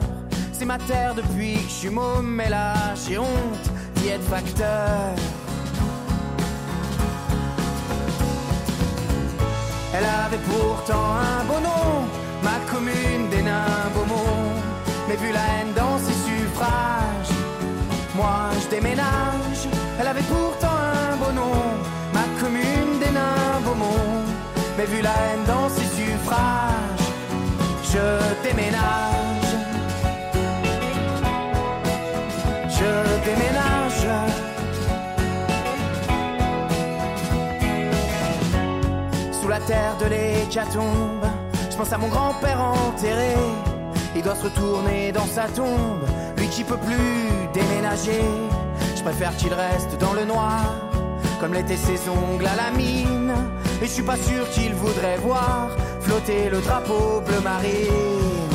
c'est 0.51 0.65
ma 0.65 0.77
terre 0.77 1.15
depuis 1.15 1.53
que 1.53 1.69
je 1.69 1.73
suis 1.73 1.89
môme, 1.89 2.27
mais 2.27 2.50
là 2.50 2.73
j'ai 2.95 3.17
honte 3.17 3.71
d'y 3.95 4.09
être 4.09 4.23
facteur. 4.23 5.15
Elle 9.93 10.05
avait 10.05 10.43
pourtant 10.50 11.15
un 11.15 11.43
beau 11.45 11.59
nom 11.61 12.30
terre 39.68 39.98
de 40.00 40.06
l'hécatombe, 40.06 41.25
je 41.70 41.75
pense 41.75 41.91
à 41.94 41.98
mon 41.98 42.08
grand-père 42.08 42.62
enterré. 42.62 43.36
Il 44.15 44.22
doit 44.22 44.36
se 44.36 44.44
retourner 44.44 45.12
dans 45.12 45.25
sa 45.25 45.44
tombe, 45.44 46.06
lui 46.38 46.48
qui 46.48 46.63
peut 46.63 46.77
plus 46.77 47.48
déménager. 47.53 48.22
Je 48.96 49.01
préfère 49.01 49.36
qu'il 49.38 49.53
reste 49.53 49.98
dans 50.00 50.13
le 50.13 50.25
noir, 50.25 50.75
comme 51.39 51.53
l'étaient 51.53 51.77
ses 51.77 52.00
ongles 52.10 52.48
à 52.48 52.56
la 52.56 52.72
mine. 52.72 53.34
Et 53.82 53.86
je 53.86 53.91
suis 53.91 54.03
pas 54.03 54.18
sûr 54.18 54.50
qu'il 54.50 54.74
voudrait 54.75 55.18
voir 55.18 55.70
flotter 56.01 56.50
le 56.50 56.60
drapeau 56.60 57.22
bleu 57.25 57.39
marine. 57.41 58.51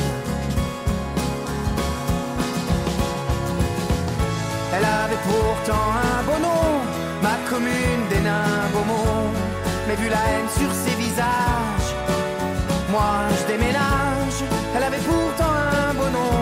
Elle 4.74 4.84
avait 4.84 5.22
pourtant 5.24 5.86
un 6.14 6.22
beau 6.24 6.38
nom, 6.38 6.80
ma 7.22 7.36
commune 7.48 8.02
des 8.10 8.20
nains 8.20 8.68
Beaumont. 8.72 9.32
Mais 9.88 9.94
vu 9.94 10.08
la 10.08 10.16
haine 10.16 10.48
sur 10.58 10.70
ses 10.72 10.95
moi 12.90 13.28
je 13.38 13.46
déménage. 13.52 14.40
Elle 14.74 14.82
avait 14.82 14.98
pourtant 14.98 15.52
un 15.52 15.94
beau 15.94 16.10
nom, 16.10 16.36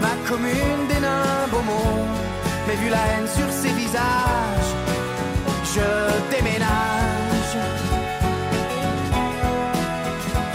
ma 0.00 0.14
commune 0.28 0.86
des 0.88 1.00
nains 1.00 1.46
Beaumont. 1.50 2.04
Mais 2.66 2.74
vu 2.76 2.88
la 2.88 2.98
haine 3.08 3.28
sur 3.28 3.50
ses 3.52 3.72
visages, 3.82 4.70
je 5.74 6.36
déménage. 6.36 7.52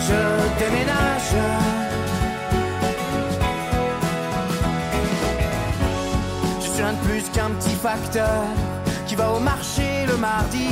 Je 0.07 0.21
déménage. 0.63 1.31
Je 6.59 6.65
suis 6.65 6.81
rien 6.81 6.93
de 6.93 7.07
plus 7.07 7.23
qu'un 7.29 7.51
petit 7.51 7.75
facteur 7.75 8.43
qui 9.07 9.15
va 9.15 9.31
au 9.31 9.39
marché 9.39 10.05
le 10.07 10.17
mardi, 10.17 10.69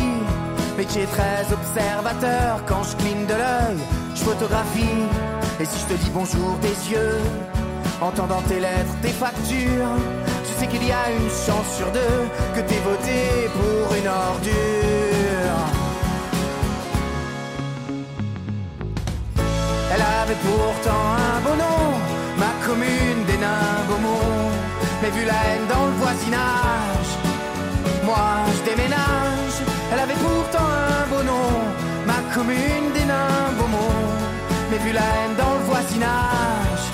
mais 0.78 0.86
qui 0.86 1.00
est 1.00 1.12
très 1.12 1.54
observateur 1.80 2.64
quand 2.68 2.84
je 2.84 2.96
cligne 2.98 3.26
de 3.26 3.34
l'œil, 3.34 3.78
je 4.16 4.22
photographie. 4.22 5.04
Et 5.60 5.66
si 5.66 5.80
je 5.80 5.94
te 5.94 6.02
dis 6.02 6.12
bonjour 6.14 6.58
des 6.62 6.78
yeux, 6.92 7.20
entendant 8.02 8.42
tes 8.48 8.60
lettres, 8.60 8.96
tes 9.02 9.10
factures, 9.24 9.96
je 10.44 10.60
sais 10.60 10.68
qu'il 10.68 10.86
y 10.86 10.92
a 10.92 11.12
une 11.12 11.30
chance 11.30 11.70
sur 11.78 11.92
deux 11.92 12.20
que 12.56 12.62
t'aies 12.62 12.84
voté 12.92 13.50
pour 13.58 13.96
une 13.96 14.08
ordure. 14.08 15.60
Elle 19.94 20.06
avait 20.22 20.40
pourtant 20.48 21.06
un 21.28 21.40
beau 21.42 21.56
nom, 21.56 21.84
ma 22.38 22.54
commune 22.66 23.26
des 23.28 23.38
nains. 23.38 23.78
Mais 25.02 25.10
vu 25.12 25.26
la 25.26 25.32
haine 25.32 25.66
dans 25.70 25.86
le 25.86 25.94
voisinage, 25.94 27.10
moi 28.04 28.18
je 28.54 28.70
déménage. 28.70 29.09
Commune 32.40 32.94
des 32.94 33.04
nains 33.06 33.52
Beaumont. 33.58 33.92
Mais 34.72 34.78
vu 34.78 34.94
la 34.94 35.02
haine 35.02 35.36
dans 35.38 35.54
le 35.56 35.60
voisinage, 35.66 36.86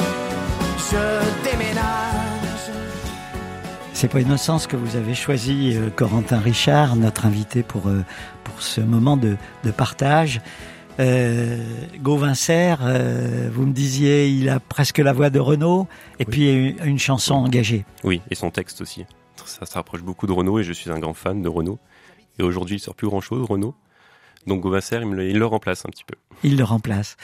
je 0.89 1.47
déménage. 1.47 2.71
C'est 3.93 4.07
pas 4.07 4.21
innocence 4.21 4.65
que 4.65 4.75
vous 4.75 4.95
avez 4.95 5.13
choisi, 5.13 5.73
euh, 5.75 5.89
Corentin 5.95 6.39
Richard, 6.39 6.95
notre 6.95 7.27
invité 7.27 7.61
pour, 7.61 7.87
euh, 7.89 8.03
pour 8.43 8.59
ce 8.63 8.81
moment 8.81 9.17
de, 9.17 9.37
de 9.63 9.69
partage. 9.71 10.41
Euh, 10.99 11.59
Gauvin 12.01 12.33
Serre, 12.33 12.79
euh, 12.81 13.47
vous 13.53 13.67
me 13.67 13.73
disiez, 13.73 14.27
il 14.29 14.49
a 14.49 14.59
presque 14.59 14.97
la 14.97 15.13
voix 15.13 15.29
de 15.29 15.39
Renaud, 15.39 15.87
et 16.19 16.23
Oui. 16.23 16.31
puis 16.31 16.53
une, 16.53 16.83
une 16.85 16.99
chanson 16.99 17.35
engagée. 17.35 17.85
Oui, 18.03 18.19
et 18.31 18.35
son 18.35 18.49
texte 18.49 18.81
aussi. 18.81 19.05
Ça 19.45 19.67
se 19.67 19.73
rapproche 19.75 20.01
beaucoup 20.01 20.25
de 20.25 20.31
Renault 20.31 20.57
et 20.57 20.63
je 20.63 20.73
suis 20.73 20.89
un 20.89 20.97
grand 20.97 21.13
fan 21.13 21.43
de 21.43 21.49
Renault. 21.49 21.77
Et 22.39 22.43
aujourd'hui, 22.43 22.77
il 22.77 22.79
sort 22.79 22.95
plus 22.95 23.07
grand 23.07 23.21
chose, 23.21 23.45
Renault. 23.47 23.75
Donc 24.47 24.61
Gauvasser, 24.61 24.99
il, 25.01 25.19
il 25.19 25.39
le 25.39 25.45
remplace 25.45 25.85
un 25.85 25.89
petit 25.89 26.03
peu. 26.03 26.15
Il 26.43 26.57
le 26.57 26.63
remplace. 26.63 27.17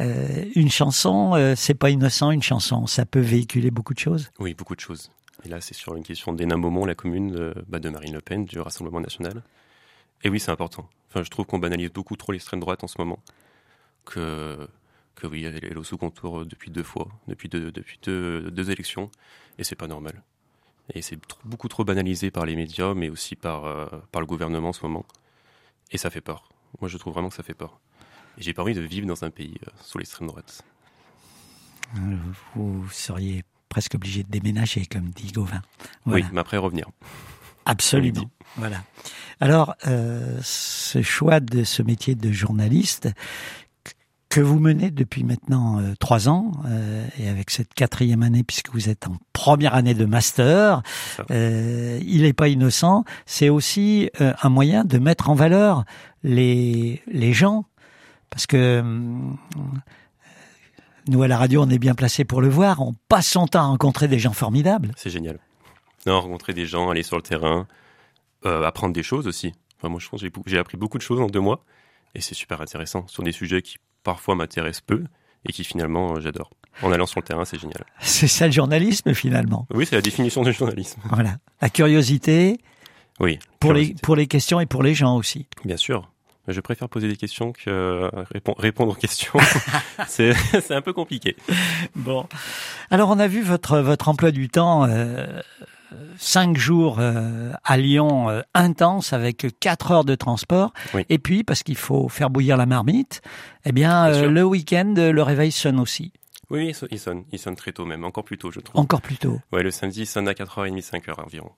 Euh, 0.00 0.44
une 0.54 0.70
chanson, 0.70 1.34
euh, 1.34 1.54
c'est 1.56 1.74
pas 1.74 1.90
innocent, 1.90 2.30
une 2.30 2.42
chanson, 2.42 2.86
ça 2.86 3.06
peut 3.06 3.20
véhiculer 3.20 3.70
beaucoup 3.70 3.94
de 3.94 3.98
choses. 3.98 4.30
Oui, 4.38 4.54
beaucoup 4.54 4.74
de 4.74 4.80
choses. 4.80 5.10
Et 5.44 5.48
là, 5.48 5.60
c'est 5.60 5.74
sur 5.74 5.94
une 5.94 6.02
question 6.02 6.32
d'Hénin 6.32 6.58
Beaumont, 6.58 6.86
la 6.86 6.94
commune 6.94 7.30
de, 7.30 7.54
bah, 7.68 7.78
de 7.78 7.90
Marine 7.90 8.14
Le 8.14 8.20
Pen, 8.20 8.44
du 8.44 8.58
Rassemblement 8.60 9.00
National. 9.00 9.42
Et 10.22 10.30
oui, 10.30 10.40
c'est 10.40 10.50
important. 10.50 10.88
Enfin, 11.10 11.22
je 11.22 11.30
trouve 11.30 11.46
qu'on 11.46 11.58
banalise 11.58 11.92
beaucoup 11.92 12.16
trop 12.16 12.32
l'extrême 12.32 12.60
droite 12.60 12.82
en 12.82 12.86
ce 12.86 12.96
moment. 12.98 13.18
Que, 14.04 14.68
que 15.14 15.26
oui, 15.26 15.44
elle 15.44 15.64
est 15.64 15.76
au 15.76 15.84
sous 15.84 15.98
contour 15.98 16.46
depuis 16.46 16.70
deux 16.70 16.82
fois, 16.82 17.08
depuis 17.28 17.48
deux, 17.48 17.70
depuis 17.70 17.98
deux, 18.02 18.50
deux 18.50 18.70
élections. 18.70 19.10
Et 19.58 19.64
c'est 19.64 19.76
pas 19.76 19.86
normal. 19.86 20.22
Et 20.94 21.02
c'est 21.02 21.18
beaucoup 21.44 21.68
trop 21.68 21.84
banalisé 21.84 22.30
par 22.30 22.46
les 22.46 22.56
médias, 22.56 22.94
mais 22.94 23.10
aussi 23.10 23.36
par, 23.36 23.64
euh, 23.64 23.86
par 24.12 24.20
le 24.20 24.26
gouvernement 24.26 24.70
en 24.70 24.72
ce 24.72 24.82
moment. 24.82 25.04
Et 25.90 25.98
ça 25.98 26.10
fait 26.10 26.20
peur. 26.20 26.48
Moi, 26.80 26.88
je 26.88 26.96
trouve 26.96 27.12
vraiment 27.12 27.28
que 27.28 27.34
ça 27.36 27.42
fait 27.42 27.54
peur. 27.54 27.80
Et 28.38 28.42
j'ai 28.42 28.52
pas 28.52 28.62
envie 28.62 28.74
de 28.74 28.80
vivre 28.80 29.06
dans 29.06 29.24
un 29.24 29.30
pays 29.30 29.56
euh, 29.66 29.70
sous 29.82 29.98
l'extrême 29.98 30.28
droite. 30.28 30.62
Euh, 31.96 32.16
Vous 32.54 32.88
seriez 32.90 33.44
presque 33.68 33.94
obligé 33.94 34.22
de 34.22 34.30
déménager, 34.30 34.86
comme 34.86 35.10
dit 35.10 35.32
Gauvin. 35.32 35.62
Voilà. 36.04 36.24
Oui, 36.24 36.30
mais 36.32 36.40
après 36.40 36.56
revenir. 36.56 36.88
Absolument. 37.66 38.30
Voilà. 38.56 38.82
Alors, 39.40 39.74
euh, 39.86 40.38
ce 40.42 41.02
choix 41.02 41.40
de 41.40 41.64
ce 41.64 41.82
métier 41.82 42.14
de 42.14 42.30
journaliste 42.30 43.08
que 44.34 44.40
vous 44.40 44.58
menez 44.58 44.90
depuis 44.90 45.22
maintenant 45.22 45.78
euh, 45.78 45.94
trois 46.00 46.28
ans, 46.28 46.50
euh, 46.66 47.06
et 47.20 47.28
avec 47.28 47.50
cette 47.50 47.72
quatrième 47.72 48.24
année, 48.24 48.42
puisque 48.42 48.70
vous 48.70 48.88
êtes 48.88 49.06
en 49.06 49.16
première 49.32 49.76
année 49.76 49.94
de 49.94 50.04
master, 50.06 50.82
euh, 51.30 52.00
il 52.04 52.22
n'est 52.22 52.32
pas 52.32 52.48
innocent. 52.48 53.04
C'est 53.26 53.48
aussi 53.48 54.10
un 54.18 54.48
moyen 54.48 54.84
de 54.84 54.98
mettre 54.98 55.30
en 55.30 55.36
valeur 55.36 55.84
les 56.24 57.00
les 57.06 57.32
gens, 57.32 57.66
parce 58.28 58.48
que 58.48 58.82
nous 61.06 61.22
à 61.22 61.28
la 61.28 61.38
radio, 61.38 61.62
on 61.62 61.70
est 61.70 61.78
bien 61.78 61.94
placé 61.94 62.24
pour 62.24 62.42
le 62.42 62.48
voir. 62.48 62.82
On 62.82 62.96
passe 63.08 63.28
son 63.28 63.46
temps 63.46 63.60
à 63.60 63.66
rencontrer 63.66 64.08
des 64.08 64.18
gens 64.18 64.32
formidables. 64.32 64.90
C'est 64.96 65.10
génial. 65.10 65.38
Non, 66.06 66.20
rencontrer 66.20 66.54
des 66.54 66.66
gens, 66.66 66.90
aller 66.90 67.04
sur 67.04 67.14
le 67.14 67.22
terrain, 67.22 67.68
apprendre 68.44 68.94
des 68.94 69.04
choses 69.04 69.28
aussi. 69.28 69.52
Enfin, 69.78 69.90
moi, 69.90 70.00
je 70.00 70.08
pense 70.08 70.22
que 70.22 70.28
j'ai 70.46 70.58
appris 70.58 70.76
beaucoup 70.76 70.98
de 70.98 71.04
choses 71.04 71.20
en 71.20 71.28
deux 71.28 71.38
mois. 71.38 71.64
Et 72.16 72.20
c'est 72.20 72.34
super 72.34 72.60
intéressant 72.60 73.06
sur 73.06 73.22
des 73.22 73.32
sujets 73.32 73.62
qui 73.62 73.78
parfois 74.04 74.36
m'intéressent 74.36 74.82
peu 74.86 75.02
et 75.46 75.52
qui 75.52 75.64
finalement 75.64 76.14
euh, 76.16 76.20
j'adore. 76.20 76.50
En 76.82 76.90
allant 76.92 77.06
sur 77.06 77.20
le 77.20 77.24
terrain, 77.24 77.44
c'est 77.44 77.58
génial. 77.60 77.84
C'est 78.00 78.26
ça 78.28 78.46
le 78.46 78.52
journalisme 78.52 79.14
finalement. 79.14 79.66
Oui, 79.72 79.86
c'est 79.86 79.94
la 79.96 80.02
définition 80.02 80.42
du 80.42 80.52
journalisme. 80.52 81.00
Voilà. 81.10 81.36
La 81.60 81.70
curiosité 81.70 82.58
Oui. 83.20 83.38
pour 83.60 83.72
les, 83.72 83.94
pour 84.02 84.16
les 84.16 84.26
questions 84.26 84.58
et 84.60 84.66
pour 84.66 84.82
les 84.82 84.94
gens 84.94 85.16
aussi. 85.16 85.46
Bien 85.64 85.76
sûr. 85.76 86.10
Je 86.48 86.60
préfère 86.60 86.88
poser 86.90 87.08
des 87.08 87.16
questions 87.16 87.52
que 87.52 87.70
euh, 87.70 88.10
répon- 88.34 88.54
répondre 88.58 88.92
aux 88.92 88.96
questions. 88.96 89.32
c'est 90.08 90.34
c'est 90.60 90.74
un 90.74 90.82
peu 90.82 90.92
compliqué. 90.92 91.36
Bon. 91.96 92.26
Alors 92.90 93.08
on 93.08 93.18
a 93.18 93.28
vu 93.28 93.40
votre, 93.42 93.78
votre 93.78 94.08
emploi 94.08 94.30
du 94.30 94.48
temps, 94.50 94.84
euh, 94.86 95.40
cinq 96.18 96.56
jours 96.56 96.96
euh, 96.98 97.52
à 97.64 97.76
Lyon 97.76 98.28
euh, 98.30 98.42
intense 98.54 99.12
avec 99.12 99.46
quatre 99.60 99.90
heures 99.90 100.04
de 100.04 100.14
transport. 100.14 100.72
Oui. 100.94 101.04
Et 101.08 101.18
puis, 101.18 101.44
parce 101.44 101.62
qu'il 101.62 101.76
faut 101.76 102.08
faire 102.08 102.30
bouillir 102.30 102.56
la 102.56 102.66
marmite, 102.66 103.20
eh 103.64 103.72
bien, 103.72 104.10
Bien 104.10 104.14
euh, 104.24 104.28
le 104.30 104.44
week-end, 104.44 104.94
le 104.96 105.22
réveil 105.22 105.52
sonne 105.52 105.78
aussi. 105.80 106.12
Oui, 106.50 106.68
il 106.68 106.74
sonne- 106.74 106.88
il 106.92 106.98
sonne, 106.98 107.24
il 107.32 107.38
sonne 107.38 107.56
très 107.56 107.72
tôt 107.72 107.84
même, 107.84 108.04
encore 108.04 108.24
plus 108.24 108.38
tôt, 108.38 108.50
je 108.50 108.60
trouve. 108.60 108.80
Encore 108.80 109.00
plus 109.00 109.16
tôt. 109.16 109.40
Ouais, 109.52 109.62
le 109.62 109.70
samedi, 109.70 110.02
il 110.02 110.06
sonne 110.06 110.28
à 110.28 110.32
4h30, 110.34 110.80
5h 110.82 111.20
environ. 111.24 111.50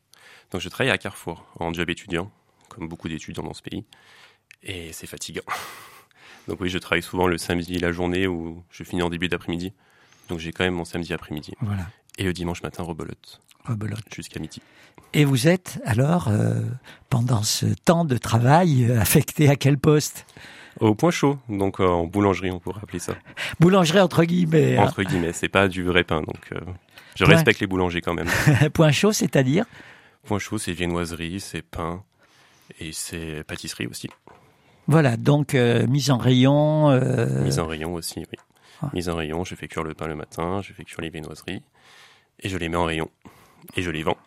Donc 0.52 0.60
je 0.60 0.68
travaille 0.68 0.90
à 0.92 0.98
Carrefour, 0.98 1.44
en 1.58 1.72
job 1.72 1.90
étudiant, 1.90 2.30
comme 2.68 2.88
beaucoup 2.88 3.08
d'étudiants 3.08 3.42
dans 3.42 3.52
ce 3.54 3.62
pays. 3.62 3.84
Et 4.62 4.92
c'est 4.92 5.06
fatigant. 5.08 5.42
Donc 6.48 6.60
oui, 6.60 6.68
je 6.68 6.78
travaille 6.78 7.02
souvent 7.02 7.26
le 7.26 7.38
samedi, 7.38 7.78
la 7.78 7.90
journée, 7.90 8.26
où 8.28 8.62
je 8.70 8.84
finis 8.84 9.02
en 9.02 9.10
début 9.10 9.28
d'après-midi. 9.28 9.72
Donc 10.28 10.38
j'ai 10.38 10.52
quand 10.52 10.62
même 10.64 10.74
mon 10.74 10.84
samedi 10.84 11.12
après-midi. 11.12 11.54
Voilà. 11.60 11.86
Et 12.18 12.24
le 12.24 12.32
dimanche 12.32 12.62
matin, 12.62 12.84
rebelote, 13.66 13.98
Rebelote. 13.98 14.14
jusqu'à 14.14 14.40
midi. 14.40 14.60
Et 15.14 15.24
vous 15.24 15.48
êtes 15.48 15.80
alors, 15.84 16.28
euh, 16.28 16.60
pendant 17.10 17.42
ce 17.42 17.66
temps 17.66 18.04
de 18.04 18.16
travail, 18.18 18.86
euh, 18.90 19.00
affecté 19.00 19.48
à 19.48 19.56
quel 19.56 19.78
poste? 19.78 20.26
Au 20.80 20.94
point 20.94 21.10
chaud, 21.10 21.38
donc 21.48 21.80
euh, 21.80 21.86
en 21.86 22.06
boulangerie, 22.06 22.50
on 22.50 22.58
pourrait 22.60 22.80
appeler 22.82 22.98
ça. 22.98 23.14
Boulangerie 23.60 24.00
entre 24.00 24.24
guillemets. 24.24 24.76
hein. 24.76 24.84
Entre 24.84 25.02
guillemets, 25.04 25.32
c'est 25.32 25.48
pas 25.48 25.68
du 25.68 25.82
vrai 25.82 26.04
pain, 26.04 26.20
donc 26.20 26.52
euh, 26.52 26.60
je 27.14 27.24
respecte 27.24 27.60
les 27.60 27.66
boulangers 27.66 28.02
quand 28.02 28.12
même. 28.14 28.28
Point 28.74 28.92
chaud, 28.92 29.12
c'est-à-dire? 29.12 29.64
Point 30.24 30.38
chaud, 30.38 30.58
c'est 30.58 30.72
viennoiserie, 30.72 31.40
c'est 31.40 31.62
pain, 31.62 32.02
et 32.78 32.92
c'est 32.92 33.42
pâtisserie 33.44 33.86
aussi. 33.86 34.10
Voilà, 34.86 35.16
donc 35.16 35.54
euh, 35.54 35.86
mise 35.86 36.10
en 36.10 36.18
rayon. 36.18 36.90
euh, 36.90 37.42
Mise 37.42 37.58
en 37.58 37.66
rayon 37.66 37.94
aussi, 37.94 38.18
oui. 38.18 38.38
Ah. 38.82 38.90
Mise 38.92 39.08
en 39.08 39.16
rayon, 39.16 39.44
je 39.44 39.54
fais 39.54 39.68
cuire 39.68 39.82
le 39.84 39.94
pain 39.94 40.06
le 40.08 40.14
matin, 40.14 40.60
je 40.62 40.74
fais 40.74 40.84
cuire 40.84 41.00
les 41.00 41.08
viennoiseries, 41.08 41.62
et 42.40 42.48
je 42.50 42.58
les 42.58 42.68
mets 42.68 42.76
en 42.76 42.84
rayon. 42.84 43.08
Et 43.74 43.82
je 43.82 43.90
les 43.90 44.02
vends. 44.02 44.18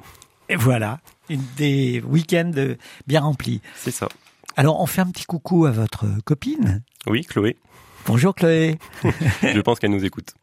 Et 0.50 0.55
voilà, 0.55 1.00
une 1.29 1.43
des 1.58 2.01
week-ends 2.01 2.51
euh, 2.58 2.75
bien 3.08 3.22
remplis. 3.22 3.62
C'est 3.75 3.91
ça. 3.91 4.10
Alors, 4.58 4.81
on 4.81 4.86
fait 4.86 5.01
un 5.01 5.12
petit 5.12 5.25
coucou 5.25 5.65
à 5.65 5.72
votre 5.72 6.05
copine. 6.25 6.81
Oui, 7.08 7.24
Chloé. 7.24 7.55
Bonjour 8.05 8.34
Chloé. 8.34 8.79
Je 9.41 9.62
pense 9.62 9.79
qu'elle 9.79 9.91
nous 9.91 10.03
écoute. 10.05 10.34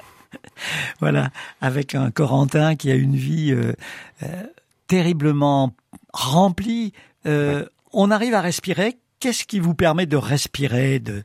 voilà, 1.00 1.30
avec 1.60 1.94
un 1.94 2.10
Corentin 2.10 2.76
qui 2.76 2.90
a 2.90 2.94
une 2.94 3.16
vie 3.16 3.52
euh, 3.52 3.74
euh, 4.22 4.42
terriblement 4.86 5.74
remplie. 6.12 6.92
Euh, 7.26 7.66
on 7.92 8.10
arrive 8.10 8.34
à 8.34 8.40
respirer. 8.40 8.98
Qu'est-ce 9.20 9.44
qui 9.44 9.60
vous 9.60 9.74
permet 9.74 10.06
de 10.06 10.16
respirer 10.16 10.98
de... 10.98 11.22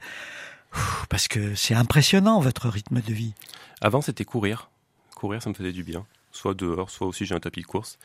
Parce 1.10 1.28
que 1.28 1.54
c'est 1.56 1.76
impressionnant 1.76 2.40
votre 2.40 2.68
rythme 2.68 3.02
de 3.02 3.14
vie. 3.14 3.34
Avant, 3.82 4.02
c'était 4.02 4.26
courir. 4.26 4.70
Courir, 5.16 5.42
ça 5.42 5.50
me 5.50 5.54
faisait 5.54 5.72
du 5.72 5.84
bien. 5.84 6.06
Soit 6.34 6.54
dehors, 6.56 6.90
soit 6.90 7.08
aussi 7.08 7.26
j'ai 7.26 7.36
un 7.36 7.40
tapis 7.40 7.62
de 7.62 7.66
course. 7.68 7.98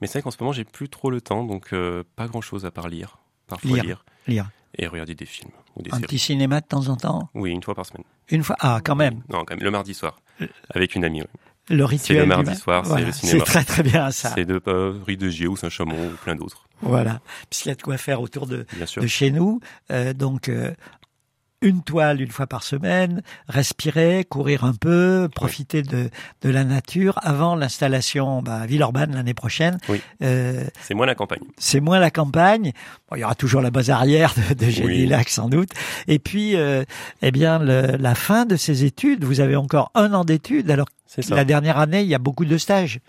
Mais 0.00 0.06
c'est 0.06 0.18
vrai 0.18 0.22
qu'en 0.24 0.30
ce 0.30 0.36
moment, 0.40 0.52
j'ai 0.52 0.64
plus 0.64 0.88
trop 0.90 1.10
le 1.10 1.20
temps, 1.22 1.42
donc 1.44 1.74
pas 2.16 2.26
grand-chose 2.26 2.66
à 2.66 2.70
part 2.70 2.88
lire. 2.88 3.18
Parfois 3.46 3.70
lire. 3.70 3.84
lire. 3.84 4.04
lire. 4.26 4.50
Et 4.76 4.86
regarder 4.86 5.14
des 5.14 5.24
films 5.24 5.50
ou 5.76 5.82
des 5.82 5.90
un 5.90 5.94
séries. 5.94 6.06
petit 6.06 6.18
cinéma 6.18 6.60
de 6.60 6.66
temps 6.66 6.88
en 6.88 6.96
temps? 6.96 7.30
Oui, 7.34 7.50
une 7.50 7.62
fois 7.62 7.74
par 7.74 7.86
semaine. 7.86 8.04
Une 8.28 8.44
fois? 8.44 8.54
Ah, 8.60 8.80
quand 8.84 8.94
même. 8.94 9.22
Non, 9.30 9.44
quand 9.46 9.54
même, 9.54 9.64
le 9.64 9.70
mardi 9.70 9.94
soir. 9.94 10.20
Avec 10.70 10.94
une 10.94 11.04
amie, 11.04 11.22
oui. 11.22 11.26
Le 11.70 11.78
C'est 11.84 11.84
rituel. 11.86 12.16
le 12.18 12.22
du 12.24 12.28
mardi 12.28 12.50
ma- 12.50 12.56
soir, 12.56 12.86
c'est 12.86 13.00
le 13.04 13.12
cinéma. 13.12 13.38
C'est 13.44 13.50
très 13.52 13.64
très 13.64 13.82
bien 13.82 14.10
ça. 14.10 14.32
C'est 14.34 14.44
de 14.46 14.60
euh, 14.68 14.98
Rue 15.06 15.16
de 15.16 15.28
Gier 15.28 15.46
ou 15.48 15.56
Saint-Chamond 15.56 16.12
ou 16.12 16.16
plein 16.16 16.34
d'autres, 16.34 16.66
Voilà. 16.80 17.20
Puisqu'il 17.50 17.68
y 17.68 17.72
a 17.72 17.74
de 17.74 17.82
quoi 17.82 17.98
faire 17.98 18.20
autour 18.22 18.46
de 18.46 18.66
chez 19.06 19.30
nous. 19.30 19.60
Euh, 19.90 20.12
donc, 20.14 20.48
euh, 20.48 20.72
une 21.60 21.82
toile 21.82 22.20
une 22.20 22.30
fois 22.30 22.46
par 22.46 22.62
semaine, 22.62 23.22
respirer, 23.48 24.24
courir 24.24 24.64
un 24.64 24.74
peu, 24.74 25.28
profiter 25.34 25.82
de, 25.82 26.08
de 26.42 26.48
la 26.50 26.64
nature 26.64 27.18
avant 27.22 27.56
l'installation 27.56 28.42
bah, 28.42 28.56
à 28.60 28.66
Villeurbanne 28.66 29.14
l'année 29.14 29.34
prochaine. 29.34 29.78
Oui. 29.88 30.00
Euh, 30.22 30.64
C'est 30.80 30.94
moins 30.94 31.06
la 31.06 31.14
campagne. 31.14 31.42
c'est 31.58 31.80
moins 31.80 31.98
la 31.98 32.10
campagne. 32.10 32.72
Bon, 33.10 33.16
il 33.16 33.20
y 33.20 33.24
aura 33.24 33.34
toujours 33.34 33.60
la 33.60 33.70
base 33.70 33.90
arrière 33.90 34.34
de, 34.50 34.54
de 34.54 34.70
Gélilac 34.70 35.28
sans 35.28 35.48
doute. 35.48 35.70
Et 36.06 36.18
puis, 36.18 36.54
euh, 36.56 36.84
eh 37.22 37.30
bien, 37.32 37.58
le- 37.58 37.96
la 37.96 38.14
fin 38.14 38.44
de 38.44 38.56
ces 38.56 38.84
études. 38.84 39.24
Vous 39.24 39.40
avez 39.40 39.56
encore 39.56 39.90
un 39.94 40.12
an 40.14 40.24
d'études. 40.24 40.70
Alors, 40.70 40.86
C'est 41.06 41.22
ça. 41.22 41.34
la 41.34 41.44
dernière 41.44 41.78
année, 41.78 42.02
il 42.02 42.08
y 42.08 42.14
a 42.14 42.18
beaucoup 42.18 42.44
de 42.44 42.56
stages. 42.58 43.00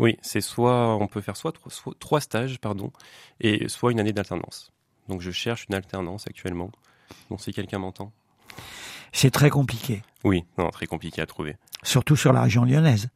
Oui, 0.00 0.18
c'est 0.22 0.40
soit 0.40 0.96
on 0.96 1.06
peut 1.06 1.20
faire 1.20 1.36
soit 1.36 1.52
trois, 1.52 1.70
soit 1.70 1.94
trois 2.00 2.20
stages, 2.20 2.58
pardon, 2.58 2.90
et 3.40 3.68
soit 3.68 3.92
une 3.92 4.00
année 4.00 4.12
d'alternance. 4.12 4.72
Donc 5.08 5.20
je 5.20 5.30
cherche 5.30 5.66
une 5.68 5.76
alternance 5.76 6.26
actuellement. 6.26 6.70
Donc 7.30 7.40
si 7.40 7.52
quelqu'un 7.52 7.78
m'entend. 7.78 8.12
C'est 9.12 9.30
très 9.30 9.50
compliqué, 9.50 10.02
Oui, 10.24 10.44
non, 10.58 10.70
très 10.70 10.86
compliqué 10.86 11.20
à 11.22 11.26
trouver. 11.26 11.56
surtout 11.82 12.16
sur 12.16 12.32
la 12.32 12.42
région 12.42 12.64
lyonnaise. 12.64 13.08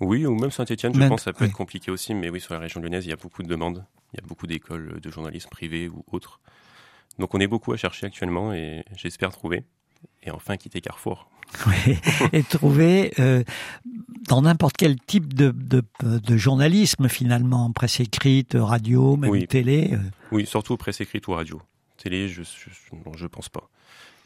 Oui, 0.00 0.24
ou 0.24 0.34
même 0.34 0.50
Saint-Etienne, 0.50 0.94
je 0.94 1.06
pense 1.08 1.20
que 1.20 1.24
ça 1.24 1.32
peut 1.32 1.44
oui. 1.44 1.50
être 1.50 1.56
compliqué 1.56 1.90
aussi, 1.90 2.14
mais 2.14 2.30
oui, 2.30 2.40
sur 2.40 2.54
la 2.54 2.60
région 2.60 2.80
lyonnaise, 2.80 3.04
il 3.04 3.10
y 3.10 3.12
a 3.12 3.16
beaucoup 3.16 3.42
de 3.42 3.48
demandes. 3.48 3.84
Il 4.14 4.20
y 4.20 4.24
a 4.24 4.26
beaucoup 4.26 4.46
d'écoles 4.46 4.98
de 5.00 5.10
journalisme 5.10 5.48
privés 5.50 5.88
ou 5.88 6.04
autres. 6.10 6.40
Donc 7.18 7.34
on 7.34 7.40
est 7.40 7.46
beaucoup 7.46 7.72
à 7.72 7.76
chercher 7.76 8.06
actuellement 8.06 8.52
et 8.52 8.84
j'espère 8.96 9.30
trouver. 9.30 9.64
Et 10.22 10.30
enfin 10.30 10.56
quitter 10.56 10.80
Carrefour. 10.80 11.28
Oui, 11.66 11.98
et 12.32 12.44
trouver 12.44 13.12
euh, 13.18 13.42
dans 14.28 14.42
n'importe 14.42 14.76
quel 14.76 14.96
type 15.00 15.34
de, 15.34 15.50
de, 15.50 15.82
de 16.00 16.36
journalisme 16.36 17.08
finalement, 17.08 17.70
presse 17.72 17.98
écrite, 17.98 18.56
radio, 18.58 19.16
même 19.16 19.30
Oui. 19.30 19.48
télé. 19.48 19.90
euh, 19.92 19.98
Oui, 20.30 20.46
surtout 20.46 20.76
presse 20.76 21.00
écrite 21.00 21.26
ou 21.26 21.32
radio. 21.32 21.60
Télé, 22.02 22.28
je, 22.28 22.42
je, 22.42 22.70
non, 23.06 23.12
je 23.16 23.26
pense 23.26 23.48
pas. 23.48 23.68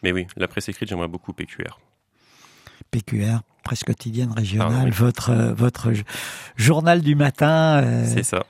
Mais 0.02 0.12
oui, 0.12 0.26
la 0.36 0.48
presse 0.48 0.68
écrite, 0.68 0.88
j'aimerais 0.88 1.08
beaucoup 1.08 1.32
PQR. 1.32 1.78
PQR, 2.90 3.38
presse 3.62 3.82
quotidienne 3.84 4.32
régionale, 4.32 4.72
Ah, 4.82 4.84
oui. 4.84 4.90
votre 4.90 5.30
euh, 5.30 5.54
votre 5.54 5.88
journal 6.56 7.00
du 7.02 7.14
matin. 7.14 7.82
euh, 7.82 8.04
C'est 8.06 8.22
ça. 8.22 8.44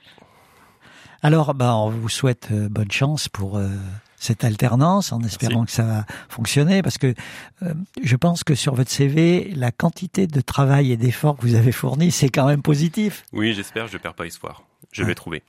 alors, 1.22 1.54
bah, 1.54 1.74
on 1.76 1.90
vous 1.90 2.08
souhaite 2.08 2.48
euh, 2.52 2.68
bonne 2.68 2.90
chance 2.90 3.28
pour 3.28 3.56
euh, 3.56 3.68
cette 4.16 4.44
alternance, 4.44 5.12
en 5.12 5.20
espérant 5.22 5.64
que 5.64 5.70
ça 5.70 5.84
va 5.84 6.06
fonctionner, 6.28 6.82
parce 6.82 6.98
que 6.98 7.14
euh, 7.62 7.74
je 8.02 8.16
pense 8.16 8.44
que 8.44 8.54
sur 8.54 8.74
votre 8.74 8.90
CV, 8.90 9.50
la 9.54 9.70
quantité 9.70 10.26
de 10.26 10.40
travail 10.40 10.92
et 10.92 10.96
d'efforts 10.96 11.37
que 11.37 11.42
vous 11.46 11.54
avez 11.54 11.72
fournis, 11.72 12.10
c'est 12.10 12.28
quand 12.28 12.46
même 12.46 12.62
positif. 12.62 13.24
Oui, 13.32 13.52
j'espère, 13.54 13.87
je 13.87 13.96
perds 13.98 14.14
pas 14.14 14.26
espoir. 14.26 14.64
Je 14.92 15.02
Ah. 15.02 15.06
vais 15.06 15.14
trouver. 15.14 15.42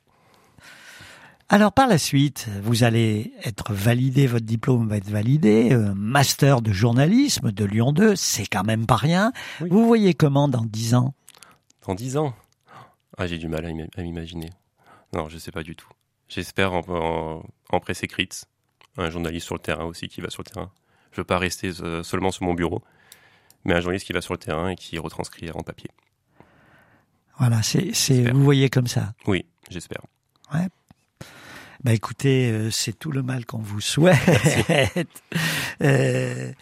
Alors 1.47 1.71
par 1.73 1.87
la 1.87 1.97
suite, 1.99 2.47
vous 2.63 2.83
allez 2.83 3.33
être 3.43 3.71
validé, 3.71 4.25
votre 4.25 4.45
diplôme 4.45 4.87
va 4.89 4.97
être 4.97 5.09
validé, 5.09 5.73
euh, 5.73 5.93
master 5.93 6.61
de 6.61 6.71
journalisme 6.71 7.51
de 7.51 7.65
Lyon 7.65 7.91
2, 7.91 8.15
c'est 8.15 8.47
quand 8.47 8.63
même 8.63 8.87
pas 8.87 8.95
rien. 8.95 9.31
Oui. 9.61 9.69
Vous 9.69 9.85
voyez 9.85 10.15
comment 10.15 10.47
dans 10.47 10.65
10 10.65 10.95
ans? 10.95 11.13
Dans 11.87 11.93
10 11.93 12.17
ans? 12.17 12.33
Ah, 13.17 13.27
j'ai 13.27 13.37
du 13.37 13.47
mal 13.47 13.63
à 13.65 13.69
ima- 13.69 13.87
à 13.95 14.01
m'imaginer. 14.01 14.49
Non, 15.13 15.29
je 15.29 15.37
sais 15.37 15.51
pas 15.51 15.61
du 15.61 15.75
tout. 15.75 15.87
J'espère 16.27 16.73
en, 16.73 16.81
en- 16.89 17.43
en 17.69 17.79
presse 17.79 18.01
écrite, 18.03 18.45
un 18.97 19.11
journaliste 19.11 19.45
sur 19.45 19.55
le 19.55 19.61
terrain 19.61 19.85
aussi 19.85 20.07
qui 20.07 20.21
va 20.21 20.31
sur 20.31 20.41
le 20.43 20.51
terrain. 20.51 20.71
Je 21.11 21.17
veux 21.21 21.25
pas 21.25 21.37
rester 21.37 21.71
euh, 21.81 22.01
seulement 22.01 22.31
sur 22.31 22.43
mon 22.43 22.55
bureau, 22.55 22.81
mais 23.65 23.75
un 23.75 23.81
journaliste 23.81 24.07
qui 24.07 24.13
va 24.13 24.21
sur 24.21 24.33
le 24.33 24.39
terrain 24.39 24.69
et 24.69 24.75
qui 24.75 24.97
retranscrit 24.97 25.51
en 25.51 25.61
papier. 25.61 25.91
Voilà, 27.37 27.61
c'est, 27.61 28.31
vous 28.31 28.43
voyez 28.43 28.69
comme 28.71 28.87
ça? 28.87 29.13
Oui, 29.27 29.45
j'espère. 29.69 30.01
Bah 31.85 31.93
écoutez, 31.93 32.49
euh, 32.49 32.71
c'est 32.71 32.97
tout 32.97 33.11
le 33.11 33.21
mal 33.21 33.45
qu'on 33.45 33.59
vous 33.59 33.79
souhaite. 33.79 34.17
Euh, 35.81 36.53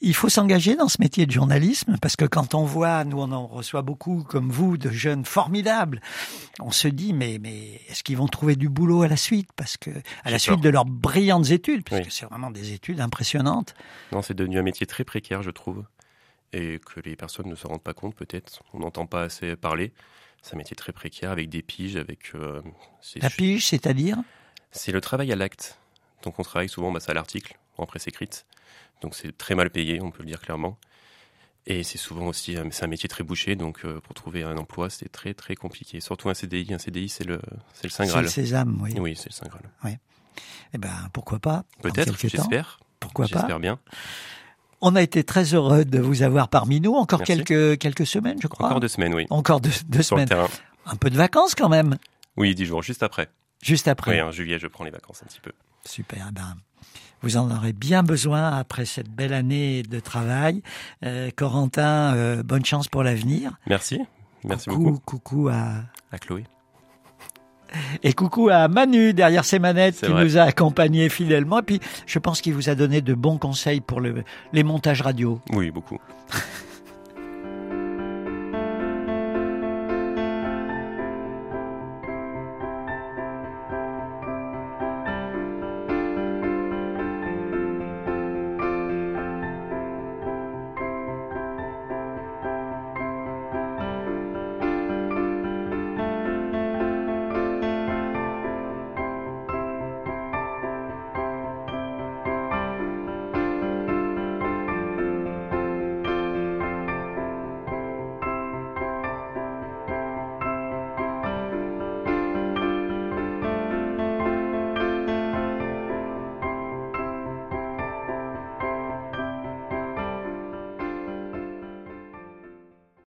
il 0.00 0.14
faut 0.14 0.28
s'engager 0.28 0.74
dans 0.76 0.88
ce 0.88 1.00
métier 1.00 1.26
de 1.26 1.30
journalisme 1.30 1.96
parce 2.02 2.16
que 2.16 2.24
quand 2.24 2.54
on 2.54 2.64
voit, 2.64 3.04
nous 3.04 3.18
on 3.20 3.30
en 3.32 3.46
reçoit 3.46 3.82
beaucoup 3.82 4.24
comme 4.24 4.50
vous, 4.50 4.76
de 4.76 4.90
jeunes 4.90 5.24
formidables, 5.24 6.00
on 6.60 6.70
se 6.72 6.88
dit 6.88 7.12
mais 7.12 7.38
mais 7.40 7.80
est-ce 7.88 8.02
qu'ils 8.02 8.16
vont 8.16 8.26
trouver 8.26 8.56
du 8.56 8.68
boulot 8.68 9.02
à 9.02 9.08
la 9.08 9.16
suite? 9.16 9.48
Parce 9.56 9.76
que 9.76 9.90
à 10.24 10.30
la 10.30 10.38
suite 10.38 10.54
peur. 10.56 10.60
de 10.62 10.68
leurs 10.70 10.84
brillantes 10.84 11.50
études, 11.50 11.84
parce 11.88 12.00
Oui. 12.02 12.06
que 12.08 12.12
c'est 12.12 12.26
vraiment 12.26 12.50
des 12.50 12.72
études 12.72 13.00
impressionnantes. 13.00 13.74
Non, 14.12 14.20
c'est 14.22 14.34
devenu 14.34 14.58
un 14.58 14.62
métier 14.62 14.86
très 14.86 15.04
précaire, 15.04 15.42
je 15.42 15.50
trouve, 15.50 15.84
et 16.52 16.80
que 16.84 17.00
les 17.00 17.14
personnes 17.16 17.48
ne 17.48 17.54
se 17.54 17.66
rendent 17.66 17.82
pas 17.82 17.94
compte 17.94 18.16
peut-être. 18.16 18.60
On 18.74 18.80
n'entend 18.80 19.06
pas 19.06 19.22
assez 19.22 19.54
parler. 19.56 19.92
C'est 20.42 20.54
un 20.54 20.58
métier 20.58 20.76
très 20.76 20.92
précaire 20.92 21.30
avec 21.30 21.48
des 21.48 21.62
piges, 21.62 21.96
avec. 21.96 22.34
euh, 22.34 22.62
c'est- 23.00 23.22
La 23.22 23.30
pige, 23.30 23.66
c'est-à-dire? 23.66 24.18
C'est 24.70 24.92
le 24.92 25.00
travail 25.00 25.32
à 25.32 25.36
l'acte. 25.36 25.78
Donc 26.22 26.38
on 26.38 26.42
travaille 26.42 26.68
souvent, 26.68 26.90
bah, 26.92 27.00
c'est 27.00 27.10
à 27.10 27.14
l'article, 27.14 27.58
en 27.76 27.86
presse 27.86 28.06
écrite. 28.06 28.46
Donc 29.02 29.14
c'est 29.14 29.36
très 29.36 29.54
mal 29.54 29.70
payé, 29.70 30.00
on 30.00 30.10
peut 30.10 30.22
le 30.22 30.28
dire 30.28 30.40
clairement. 30.40 30.78
Et 31.66 31.82
c'est 31.82 31.98
souvent 31.98 32.26
aussi, 32.28 32.56
euh, 32.56 32.64
c'est 32.70 32.84
un 32.84 32.88
métier 32.88 33.08
très 33.08 33.22
bouché, 33.24 33.54
donc 33.54 33.84
euh, 33.84 34.00
pour 34.00 34.14
trouver 34.14 34.42
un 34.42 34.56
emploi, 34.56 34.88
c'est 34.88 35.10
très 35.10 35.34
très 35.34 35.54
compliqué. 35.54 36.00
Surtout 36.00 36.30
un 36.30 36.34
CDI. 36.34 36.72
Un 36.72 36.78
CDI, 36.78 37.08
c'est 37.10 37.24
le, 37.24 37.40
c'est 37.74 37.84
le 37.84 37.90
Saint 37.90 38.04
C'est 38.04 38.10
Graal. 38.10 38.24
le 38.24 38.30
sésame, 38.30 38.80
oui. 38.82 38.94
Oui, 38.98 39.16
c'est 39.16 39.28
le 39.28 39.34
Saint 39.34 39.46
Graal. 39.48 39.62
Eh 40.74 40.78
ben 40.78 41.08
pourquoi 41.12 41.38
pas? 41.40 41.64
Peut-être, 41.82 42.16
j'espère. 42.18 42.78
Pourquoi 43.00 43.26
pas? 43.26 43.38
J'espère 43.38 43.58
bien. 43.60 43.78
On 44.80 44.94
a 44.96 45.02
été 45.02 45.24
très 45.24 45.54
heureux 45.54 45.84
de 45.84 45.98
vous 45.98 46.22
avoir 46.22 46.48
parmi 46.48 46.80
nous. 46.80 46.94
Encore 46.94 47.20
Merci. 47.20 47.44
quelques 47.44 47.78
quelques 47.78 48.06
semaines, 48.06 48.38
je 48.40 48.46
crois. 48.46 48.66
Encore 48.68 48.80
deux 48.80 48.88
semaines, 48.88 49.14
oui. 49.14 49.26
Encore 49.30 49.60
deux, 49.60 49.70
deux 49.88 50.02
Sur 50.02 50.16
le 50.16 50.26
semaines. 50.26 50.46
Un 50.86 50.96
peu 50.96 51.10
de 51.10 51.16
vacances 51.16 51.54
quand 51.54 51.68
même. 51.68 51.96
Oui, 52.36 52.54
dix 52.54 52.64
jours, 52.66 52.82
juste 52.82 53.02
après. 53.02 53.28
Juste 53.62 53.88
après. 53.88 54.12
Oui, 54.12 54.20
en 54.22 54.30
juillet, 54.30 54.58
je 54.58 54.66
prends 54.68 54.84
les 54.84 54.90
vacances 54.90 55.22
un 55.22 55.26
petit 55.26 55.40
peu. 55.40 55.52
Super. 55.84 56.26
eh 56.28 56.32
Ben, 56.32 56.54
vous 57.22 57.36
en 57.36 57.50
aurez 57.50 57.72
bien 57.72 58.02
besoin 58.04 58.56
après 58.56 58.84
cette 58.84 59.10
belle 59.10 59.32
année 59.32 59.82
de 59.82 59.98
travail. 59.98 60.62
Euh, 61.04 61.30
Corentin, 61.34 62.14
euh, 62.14 62.42
bonne 62.44 62.64
chance 62.64 62.86
pour 62.86 63.02
l'avenir. 63.02 63.52
Merci. 63.66 64.00
Merci 64.44 64.68
coucou, 64.70 64.84
beaucoup. 64.92 65.18
Coucou 65.18 65.48
à 65.48 65.82
À 66.12 66.18
Chloé. 66.18 66.44
Et 68.02 68.12
coucou 68.12 68.48
à 68.48 68.68
Manu 68.68 69.12
derrière 69.12 69.44
ses 69.44 69.58
manettes 69.58 70.00
qui 70.00 70.10
vrai. 70.10 70.24
nous 70.24 70.38
a 70.38 70.42
accompagnés 70.42 71.08
fidèlement. 71.08 71.60
Et 71.60 71.62
puis, 71.62 71.80
je 72.06 72.18
pense 72.18 72.40
qu'il 72.40 72.54
vous 72.54 72.68
a 72.68 72.74
donné 72.74 73.00
de 73.00 73.14
bons 73.14 73.38
conseils 73.38 73.80
pour 73.80 74.00
le, 74.00 74.24
les 74.52 74.62
montages 74.62 75.02
radio. 75.02 75.40
Oui, 75.50 75.70
beaucoup. 75.70 75.98